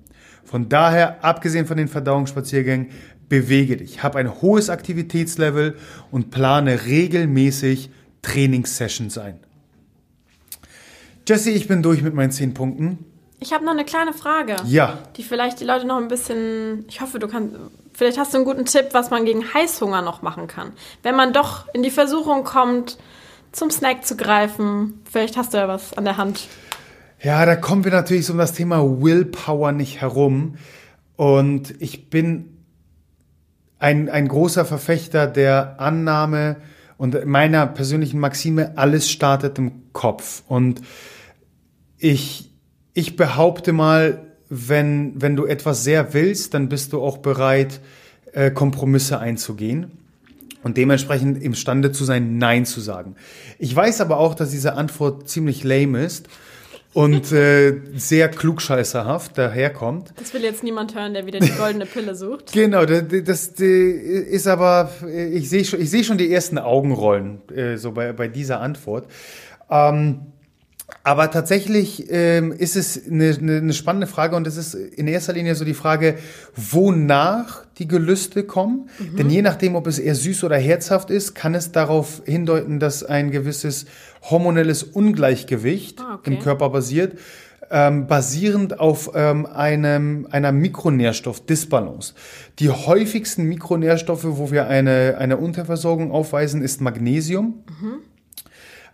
Von 0.43 0.67
daher, 0.67 1.24
abgesehen 1.24 1.65
von 1.65 1.78
den 1.78 1.88
Verdauungsspaziergängen, 1.88 2.89
bewege 3.30 3.78
dich, 3.78 4.04
hab 4.04 4.17
ein 4.17 4.41
hohes 4.41 4.69
Aktivitätslevel 4.69 5.78
und 6.12 6.32
plane 6.32 6.86
regelmäßig 6.86 7.91
Trainingssessions 8.24 9.17
ein. 9.17 9.39
Jesse, 11.31 11.51
ich 11.51 11.69
bin 11.69 11.81
durch 11.81 12.01
mit 12.01 12.13
meinen 12.13 12.31
zehn 12.31 12.53
Punkten. 12.53 13.05
Ich 13.39 13.53
habe 13.53 13.63
noch 13.63 13.71
eine 13.71 13.85
kleine 13.85 14.11
Frage. 14.11 14.57
Ja. 14.65 14.97
Die 15.15 15.23
vielleicht 15.23 15.61
die 15.61 15.63
Leute 15.63 15.87
noch 15.87 15.95
ein 15.95 16.09
bisschen. 16.09 16.83
Ich 16.89 16.99
hoffe, 16.99 17.19
du 17.19 17.29
kannst. 17.29 17.55
Vielleicht 17.93 18.17
hast 18.17 18.33
du 18.33 18.39
einen 18.39 18.45
guten 18.45 18.65
Tipp, 18.65 18.87
was 18.91 19.11
man 19.11 19.23
gegen 19.23 19.53
Heißhunger 19.53 20.01
noch 20.01 20.21
machen 20.23 20.47
kann. 20.47 20.73
Wenn 21.03 21.15
man 21.15 21.31
doch 21.31 21.73
in 21.73 21.83
die 21.83 21.89
Versuchung 21.89 22.43
kommt, 22.43 22.97
zum 23.53 23.71
Snack 23.71 24.05
zu 24.05 24.17
greifen. 24.17 24.99
Vielleicht 25.09 25.37
hast 25.37 25.53
du 25.53 25.57
ja 25.57 25.69
was 25.69 25.97
an 25.97 26.03
der 26.03 26.17
Hand. 26.17 26.49
Ja, 27.21 27.45
da 27.45 27.55
kommen 27.55 27.85
wir 27.85 27.93
natürlich 27.93 28.29
um 28.29 28.37
das 28.37 28.51
Thema 28.51 28.83
Willpower 28.83 29.71
nicht 29.71 30.01
herum. 30.01 30.55
Und 31.15 31.75
ich 31.79 32.09
bin 32.09 32.57
ein, 33.79 34.09
ein 34.09 34.27
großer 34.27 34.65
Verfechter 34.65 35.27
der 35.27 35.79
Annahme 35.79 36.57
und 36.97 37.25
meiner 37.25 37.67
persönlichen 37.67 38.19
Maxime, 38.19 38.73
alles 38.75 39.09
startet 39.09 39.57
im 39.57 39.93
Kopf. 39.93 40.43
Und 40.49 40.81
ich 42.01 42.51
ich 42.93 43.15
behaupte 43.15 43.73
mal, 43.73 44.19
wenn, 44.49 45.13
wenn 45.21 45.35
du 45.35 45.45
etwas 45.45 45.83
sehr 45.83 46.13
willst, 46.13 46.53
dann 46.53 46.69
bist 46.69 46.93
du 46.93 47.01
auch 47.01 47.17
bereit, 47.19 47.79
äh, 48.33 48.51
Kompromisse 48.51 49.19
einzugehen 49.19 49.91
und 50.63 50.77
dementsprechend 50.77 51.41
imstande 51.41 51.91
zu 51.91 52.03
sein, 52.03 52.37
Nein 52.37 52.65
zu 52.65 52.81
sagen. 52.81 53.15
Ich 53.59 53.73
weiß 53.73 54.01
aber 54.01 54.17
auch, 54.17 54.35
dass 54.35 54.51
diese 54.51 54.73
Antwort 54.73 55.29
ziemlich 55.29 55.63
lame 55.63 56.03
ist 56.03 56.27
und 56.93 57.31
äh, 57.31 57.79
sehr 57.95 58.27
klugscheißerhaft 58.27 59.37
daherkommt. 59.37 60.13
Das 60.17 60.33
will 60.33 60.43
jetzt 60.43 60.63
niemand 60.63 60.95
hören, 60.95 61.13
der 61.13 61.25
wieder 61.25 61.39
die 61.39 61.51
goldene 61.51 61.85
Pille 61.85 62.13
sucht. 62.13 62.51
genau, 62.53 62.85
das, 62.85 63.05
das, 63.23 63.47
ist 63.59 64.47
aber, 64.47 64.91
ich 65.31 65.49
sehe 65.49 65.63
schon, 65.63 65.79
ich 65.79 65.89
sehe 65.89 66.03
schon 66.03 66.17
die 66.17 66.31
ersten 66.31 66.57
Augenrollen 66.57 67.41
äh, 67.49 67.77
so 67.77 67.93
bei, 67.93 68.11
bei 68.11 68.27
dieser 68.27 68.59
Antwort. 68.59 69.07
Ähm, 69.69 70.33
aber 71.04 71.32
tatsächlich 71.32 72.06
ähm, 72.10 72.51
ist 72.51 72.75
es 72.75 73.08
eine, 73.08 73.36
eine, 73.39 73.73
spannende 73.73 74.08
Frage 74.08 74.36
und 74.36 74.45
es 74.45 74.56
ist 74.56 74.75
in 74.75 75.08
erster 75.08 75.34
Linie 75.34 75.56
so 75.56 75.65
die 75.65 75.73
Frage, 75.73 76.15
wonach 76.56 77.65
die 77.80 77.88
Gelüste 77.88 78.43
kommen. 78.43 78.89
Mhm. 78.99 79.17
Denn 79.17 79.30
je 79.30 79.41
nachdem, 79.41 79.75
ob 79.75 79.88
es 79.88 79.97
eher 79.97 80.15
süß 80.15 80.43
oder 80.43 80.58
herzhaft 80.58 81.10
ist, 81.10 81.34
kann 81.34 81.56
es 81.56 81.71
darauf 81.71 82.21
hindeuten, 82.25 82.80
dass 82.80 83.04
ein 83.04 83.32
gewisses 83.32 83.86
hormonelles 84.21 84.84
Ungleichgewicht 84.84 86.01
ah, 86.01 86.15
okay. 86.15 86.34
im 86.34 86.39
Körper 86.39 86.69
basiert, 86.69 87.17
ähm, 87.71 88.06
basierend 88.06 88.80
auf 88.80 89.12
ähm, 89.15 89.47
einem, 89.47 90.27
einer 90.30 90.51
Mikronährstoffdisbalance. 90.51 92.13
Die 92.60 92.69
häufigsten 92.69 93.45
Mikronährstoffe, 93.45 94.25
wo 94.25 94.51
wir 94.51 94.67
eine, 94.67 95.15
eine 95.17 95.38
Unterversorgung 95.38 96.12
aufweisen, 96.12 96.62
ist 96.62 96.82
Magnesium. 96.82 97.63
Mhm. 97.82 98.11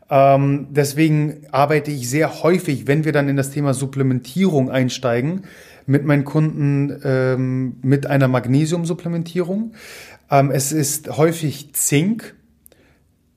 Ähm, 0.10 0.68
deswegen 0.70 1.48
arbeite 1.52 1.92
ich 1.92 2.10
sehr 2.10 2.44
häufig, 2.44 2.88
wenn 2.88 3.04
wir 3.04 3.12
dann 3.12 3.28
in 3.28 3.36
das 3.36 3.52
Thema 3.52 3.74
Supplementierung 3.74 4.70
einsteigen, 4.72 5.44
mit 5.86 6.06
meinen 6.06 6.26
Kunden 6.26 7.00
ähm, 7.04 7.78
mit 7.82 8.08
einer 8.08 8.28
Magnesiumsupplementierung. 8.28 9.74
Ähm, 10.30 10.52
es 10.52 10.72
ist 10.72 11.18
häufig 11.18 11.74
Zink. 11.74 12.36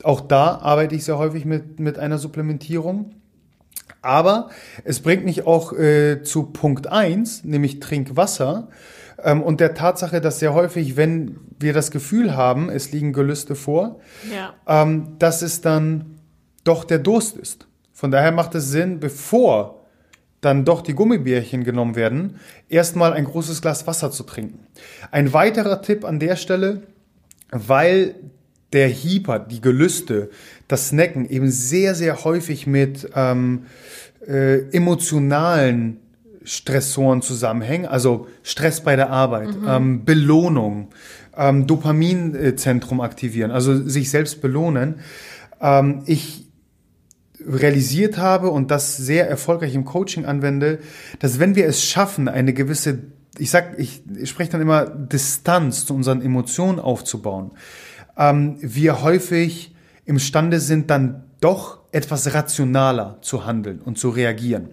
Auch 0.02 0.20
da 0.20 0.56
arbeite 0.56 0.94
ich 0.94 1.04
sehr 1.04 1.18
häufig 1.18 1.44
mit, 1.44 1.78
mit 1.78 1.98
einer 1.98 2.18
Supplementierung. 2.18 3.12
Aber 4.02 4.48
es 4.84 5.00
bringt 5.00 5.24
mich 5.24 5.46
auch 5.46 5.72
äh, 5.72 6.22
zu 6.22 6.44
Punkt 6.44 6.86
eins, 6.86 7.44
nämlich 7.44 7.80
Trinkwasser. 7.80 8.68
Ähm, 9.22 9.42
und 9.42 9.60
der 9.60 9.74
Tatsache, 9.74 10.20
dass 10.20 10.38
sehr 10.38 10.54
häufig, 10.54 10.96
wenn 10.96 11.38
wir 11.58 11.72
das 11.72 11.90
Gefühl 11.90 12.34
haben, 12.34 12.70
es 12.70 12.92
liegen 12.92 13.12
Gelüste 13.12 13.54
vor, 13.54 14.00
ja. 14.34 14.54
ähm, 14.66 15.16
dass 15.18 15.42
es 15.42 15.60
dann 15.60 16.19
doch 16.64 16.84
der 16.84 16.98
Durst 16.98 17.36
ist. 17.36 17.66
Von 17.92 18.10
daher 18.10 18.32
macht 18.32 18.54
es 18.54 18.70
Sinn, 18.70 19.00
bevor 19.00 19.80
dann 20.40 20.64
doch 20.64 20.80
die 20.80 20.94
Gummibärchen 20.94 21.64
genommen 21.64 21.96
werden, 21.96 22.36
erstmal 22.68 23.12
ein 23.12 23.24
großes 23.24 23.60
Glas 23.60 23.86
Wasser 23.86 24.10
zu 24.10 24.22
trinken. 24.22 24.66
Ein 25.10 25.32
weiterer 25.32 25.82
Tipp 25.82 26.04
an 26.04 26.18
der 26.18 26.36
Stelle, 26.36 26.82
weil 27.50 28.14
der 28.72 28.88
Hieper, 28.88 29.38
die 29.38 29.60
Gelüste, 29.60 30.30
das 30.68 30.88
Snacken 30.88 31.28
eben 31.28 31.50
sehr, 31.50 31.94
sehr 31.94 32.24
häufig 32.24 32.66
mit 32.66 33.10
ähm, 33.14 33.66
äh, 34.26 34.60
emotionalen 34.70 35.98
Stressoren 36.42 37.20
zusammenhängen, 37.20 37.86
also 37.86 38.28
Stress 38.42 38.80
bei 38.80 38.96
der 38.96 39.10
Arbeit, 39.10 39.48
mhm. 39.48 39.68
ähm, 39.68 40.04
Belohnung, 40.04 40.88
ähm, 41.36 41.66
Dopaminzentrum 41.66 43.00
aktivieren, 43.00 43.50
also 43.50 43.76
sich 43.86 44.10
selbst 44.10 44.40
belohnen. 44.40 45.00
Ähm, 45.60 46.02
ich 46.06 46.46
realisiert 47.46 48.18
habe 48.18 48.50
und 48.50 48.70
das 48.70 48.96
sehr 48.96 49.28
erfolgreich 49.28 49.74
im 49.74 49.84
Coaching 49.84 50.24
anwende, 50.24 50.78
dass 51.18 51.38
wenn 51.38 51.54
wir 51.54 51.66
es 51.66 51.84
schaffen, 51.84 52.28
eine 52.28 52.52
gewisse, 52.52 52.98
ich 53.38 53.50
sag, 53.50 53.78
ich, 53.78 54.02
ich 54.16 54.28
spreche 54.28 54.50
dann 54.50 54.60
immer 54.60 54.86
Distanz 54.86 55.86
zu 55.86 55.94
unseren 55.94 56.22
Emotionen 56.22 56.78
aufzubauen, 56.78 57.52
ähm, 58.16 58.56
wir 58.60 59.02
häufig 59.02 59.74
imstande 60.04 60.60
sind, 60.60 60.90
dann 60.90 61.24
doch 61.40 61.80
etwas 61.92 62.34
rationaler 62.34 63.18
zu 63.22 63.46
handeln 63.46 63.80
und 63.80 63.98
zu 63.98 64.10
reagieren, 64.10 64.68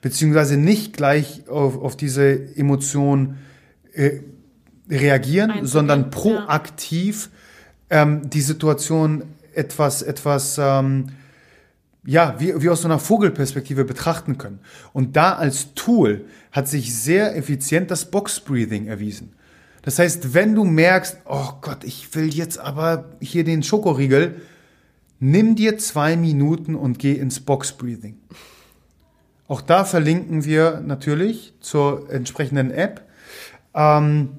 beziehungsweise 0.00 0.56
nicht 0.56 0.96
gleich 0.96 1.48
auf, 1.48 1.80
auf 1.80 1.96
diese 1.96 2.56
Emotion 2.56 3.38
äh, 3.92 4.20
reagieren, 4.88 5.50
Einzige, 5.50 5.68
sondern 5.68 6.10
proaktiv 6.10 7.30
ja. 7.90 8.02
ähm, 8.02 8.30
die 8.30 8.40
Situation 8.40 9.24
etwas, 9.54 10.02
etwas 10.02 10.58
ähm, 10.58 11.08
ja, 12.04 12.34
wie, 12.38 12.60
wie 12.60 12.68
aus 12.68 12.82
so 12.82 12.88
einer 12.88 12.98
Vogelperspektive 12.98 13.84
betrachten 13.84 14.38
können. 14.38 14.60
Und 14.92 15.16
da 15.16 15.34
als 15.34 15.74
Tool 15.74 16.24
hat 16.50 16.68
sich 16.68 16.94
sehr 16.94 17.36
effizient 17.36 17.90
das 17.90 18.10
Box 18.10 18.40
Breathing 18.40 18.86
erwiesen. 18.86 19.34
Das 19.82 19.98
heißt, 19.98 20.34
wenn 20.34 20.54
du 20.54 20.64
merkst, 20.64 21.18
oh 21.24 21.50
Gott, 21.60 21.84
ich 21.84 22.14
will 22.14 22.32
jetzt 22.32 22.58
aber 22.58 23.10
hier 23.20 23.44
den 23.44 23.62
Schokoriegel, 23.62 24.40
nimm 25.18 25.54
dir 25.54 25.78
zwei 25.78 26.16
Minuten 26.16 26.74
und 26.74 26.98
geh 26.98 27.12
ins 27.12 27.40
Box 27.40 27.72
Breathing. 27.72 28.16
Auch 29.48 29.60
da 29.60 29.84
verlinken 29.84 30.44
wir 30.44 30.80
natürlich 30.80 31.54
zur 31.60 32.10
entsprechenden 32.10 32.70
App. 32.70 33.02
Ähm, 33.74 34.38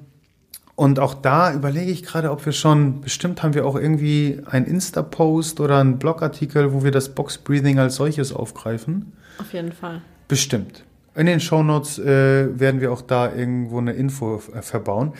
und 0.76 0.98
auch 0.98 1.14
da 1.14 1.52
überlege 1.52 1.90
ich 1.90 2.02
gerade, 2.02 2.30
ob 2.32 2.44
wir 2.44 2.52
schon, 2.52 3.00
bestimmt 3.00 3.42
haben 3.42 3.54
wir 3.54 3.64
auch 3.64 3.76
irgendwie 3.76 4.40
einen 4.46 4.66
Insta-Post 4.66 5.60
oder 5.60 5.78
einen 5.78 5.98
Blogartikel, 5.98 6.72
wo 6.72 6.82
wir 6.82 6.90
das 6.90 7.10
Box 7.10 7.38
Breathing 7.38 7.78
als 7.78 7.96
solches 7.96 8.32
aufgreifen. 8.32 9.12
Auf 9.38 9.52
jeden 9.52 9.72
Fall. 9.72 10.02
Bestimmt. 10.26 10.84
In 11.14 11.26
den 11.26 11.38
Shownotes 11.38 12.00
äh, 12.00 12.58
werden 12.58 12.80
wir 12.80 12.92
auch 12.92 13.02
da 13.02 13.32
irgendwo 13.32 13.78
eine 13.78 13.92
Info 13.92 14.42
äh, 14.52 14.62
verbauen. 14.62 15.12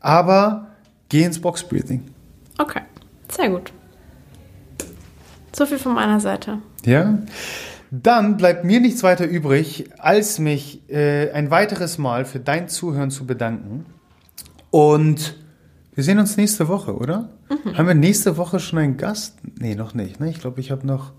Aber 0.00 0.68
geh 1.10 1.24
ins 1.24 1.38
Box 1.38 1.62
Breathing. 1.62 2.04
Okay, 2.58 2.80
sehr 3.30 3.50
gut. 3.50 3.70
So 5.54 5.66
viel 5.66 5.78
von 5.78 5.94
meiner 5.94 6.20
Seite. 6.20 6.58
Ja. 6.86 7.18
Dann 7.90 8.38
bleibt 8.38 8.64
mir 8.64 8.80
nichts 8.80 9.02
weiter 9.02 9.26
übrig, 9.26 9.90
als 9.98 10.38
mich 10.38 10.88
äh, 10.88 11.30
ein 11.32 11.50
weiteres 11.50 11.98
Mal 11.98 12.24
für 12.24 12.40
dein 12.40 12.70
Zuhören 12.70 13.10
zu 13.10 13.26
bedanken. 13.26 13.84
Und 14.72 15.36
wir 15.94 16.02
sehen 16.02 16.18
uns 16.18 16.38
nächste 16.38 16.66
Woche, 16.66 16.96
oder? 16.96 17.28
Mhm. 17.50 17.76
Haben 17.76 17.86
wir 17.88 17.94
nächste 17.94 18.38
Woche 18.38 18.58
schon 18.58 18.78
einen 18.78 18.96
Gast? 18.96 19.36
Nee, 19.58 19.74
noch 19.74 19.92
nicht. 19.92 20.18
Ne? 20.18 20.30
Ich 20.30 20.40
glaube, 20.40 20.60
ich 20.60 20.70
habe 20.70 20.86
noch, 20.86 21.12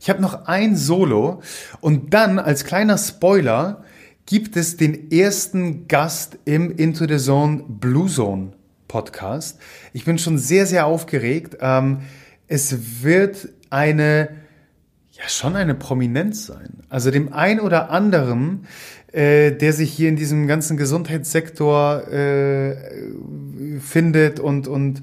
ich 0.00 0.10
habe 0.10 0.20
noch 0.20 0.46
ein 0.46 0.74
Solo. 0.74 1.40
Und 1.80 2.12
dann 2.12 2.40
als 2.40 2.64
kleiner 2.64 2.98
Spoiler 2.98 3.84
gibt 4.26 4.56
es 4.56 4.76
den 4.76 5.12
ersten 5.12 5.86
Gast 5.86 6.38
im 6.44 6.76
Into 6.76 7.06
the 7.06 7.18
Zone 7.18 7.62
Blue 7.68 8.08
Zone 8.08 8.54
Podcast. 8.88 9.60
Ich 9.92 10.04
bin 10.04 10.18
schon 10.18 10.36
sehr, 10.36 10.66
sehr 10.66 10.86
aufgeregt. 10.86 11.58
Ähm, 11.60 12.00
es 12.48 13.04
wird 13.04 13.48
eine 13.70 14.30
ja 15.18 15.28
schon 15.28 15.56
eine 15.56 15.74
Prominenz 15.74 16.46
sein. 16.46 16.80
Also 16.88 17.10
dem 17.10 17.32
ein 17.32 17.60
oder 17.60 17.90
anderen, 17.90 18.66
äh, 19.12 19.52
der 19.52 19.72
sich 19.72 19.92
hier 19.92 20.08
in 20.08 20.16
diesem 20.16 20.46
ganzen 20.46 20.76
Gesundheitssektor 20.76 22.08
äh, 22.08 22.76
findet 23.80 24.40
und, 24.40 24.68
und 24.68 25.02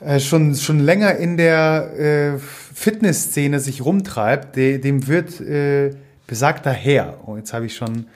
äh, 0.00 0.20
schon, 0.20 0.54
schon 0.54 0.80
länger 0.80 1.16
in 1.16 1.36
der 1.36 1.98
äh, 1.98 2.38
Fitnessszene 2.38 3.60
sich 3.60 3.84
rumtreibt, 3.84 4.56
de, 4.56 4.78
dem 4.78 5.06
wird 5.06 5.40
äh, 5.40 5.90
besagter 6.26 6.72
Herr. 6.72 7.18
Oh, 7.26 7.36
jetzt 7.36 7.52
habe 7.52 7.66
ich 7.66 7.76
schon 7.76 8.06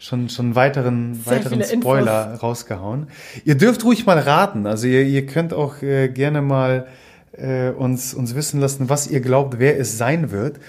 schon 0.00 0.28
schon 0.28 0.54
weiteren 0.54 1.26
weiteren 1.26 1.62
Spoiler 1.64 2.26
Infos. 2.26 2.42
rausgehauen. 2.42 3.08
Ihr 3.44 3.56
dürft 3.56 3.84
ruhig 3.84 4.06
mal 4.06 4.18
raten. 4.18 4.66
Also 4.66 4.86
ihr, 4.86 5.02
ihr 5.02 5.26
könnt 5.26 5.52
auch 5.52 5.82
äh, 5.82 6.08
gerne 6.08 6.40
mal 6.40 6.86
äh, 7.32 7.70
uns, 7.70 8.14
uns 8.14 8.34
wissen 8.34 8.60
lassen, 8.60 8.88
was 8.88 9.08
ihr 9.08 9.20
glaubt, 9.20 9.58
wer 9.58 9.78
es 9.78 9.98
sein 9.98 10.30
wird. 10.30 10.60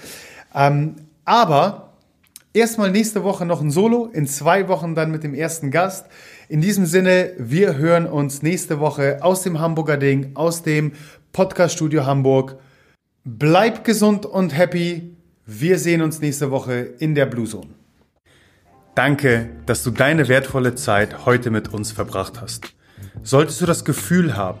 Ähm, 0.54 0.96
aber 1.24 1.89
erstmal 2.52 2.90
nächste 2.90 3.24
Woche 3.24 3.46
noch 3.46 3.60
ein 3.60 3.70
Solo, 3.70 4.06
in 4.12 4.26
zwei 4.26 4.68
Wochen 4.68 4.94
dann 4.94 5.10
mit 5.10 5.22
dem 5.22 5.34
ersten 5.34 5.70
Gast. 5.70 6.06
In 6.48 6.60
diesem 6.60 6.86
Sinne, 6.86 7.32
wir 7.38 7.76
hören 7.76 8.06
uns 8.06 8.42
nächste 8.42 8.80
Woche 8.80 9.18
aus 9.22 9.42
dem 9.42 9.60
Hamburger 9.60 9.96
Ding, 9.96 10.32
aus 10.34 10.62
dem 10.62 10.92
Podcast-Studio 11.32 12.06
Hamburg. 12.06 12.56
Bleib 13.24 13.84
gesund 13.84 14.26
und 14.26 14.56
happy. 14.56 15.16
Wir 15.46 15.78
sehen 15.78 16.02
uns 16.02 16.20
nächste 16.20 16.50
Woche 16.50 16.94
in 16.98 17.14
der 17.14 17.26
Blue 17.26 17.46
Zone. 17.46 17.68
Danke, 18.94 19.50
dass 19.66 19.82
du 19.84 19.90
deine 19.90 20.28
wertvolle 20.28 20.74
Zeit 20.74 21.24
heute 21.26 21.50
mit 21.50 21.72
uns 21.72 21.92
verbracht 21.92 22.40
hast. 22.40 22.74
Solltest 23.22 23.60
du 23.60 23.66
das 23.66 23.84
Gefühl 23.84 24.36
haben, 24.36 24.60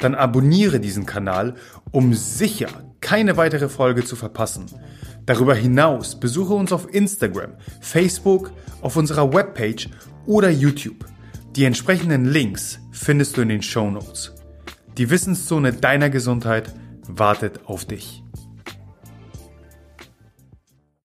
dann 0.00 0.14
abonniere 0.14 0.80
diesen 0.80 1.06
Kanal, 1.06 1.54
um 1.92 2.14
sicher 2.14 2.68
keine 3.00 3.36
weitere 3.36 3.68
Folge 3.68 4.04
zu 4.04 4.16
verpassen. 4.16 4.66
Darüber 5.26 5.54
hinaus 5.54 6.18
besuche 6.18 6.54
uns 6.54 6.72
auf 6.72 6.92
Instagram, 6.92 7.52
Facebook, 7.80 8.52
auf 8.82 8.96
unserer 8.96 9.32
Webpage 9.32 9.88
oder 10.26 10.50
YouTube. 10.50 11.04
Die 11.56 11.64
entsprechenden 11.64 12.26
Links 12.26 12.80
findest 12.90 13.36
du 13.36 13.42
in 13.42 13.48
den 13.48 13.62
Show 13.62 13.90
Notes. 13.90 14.34
Die 14.98 15.10
Wissenszone 15.10 15.72
deiner 15.72 16.10
Gesundheit 16.10 16.74
wartet 17.06 17.60
auf 17.66 17.84
dich. 17.84 18.19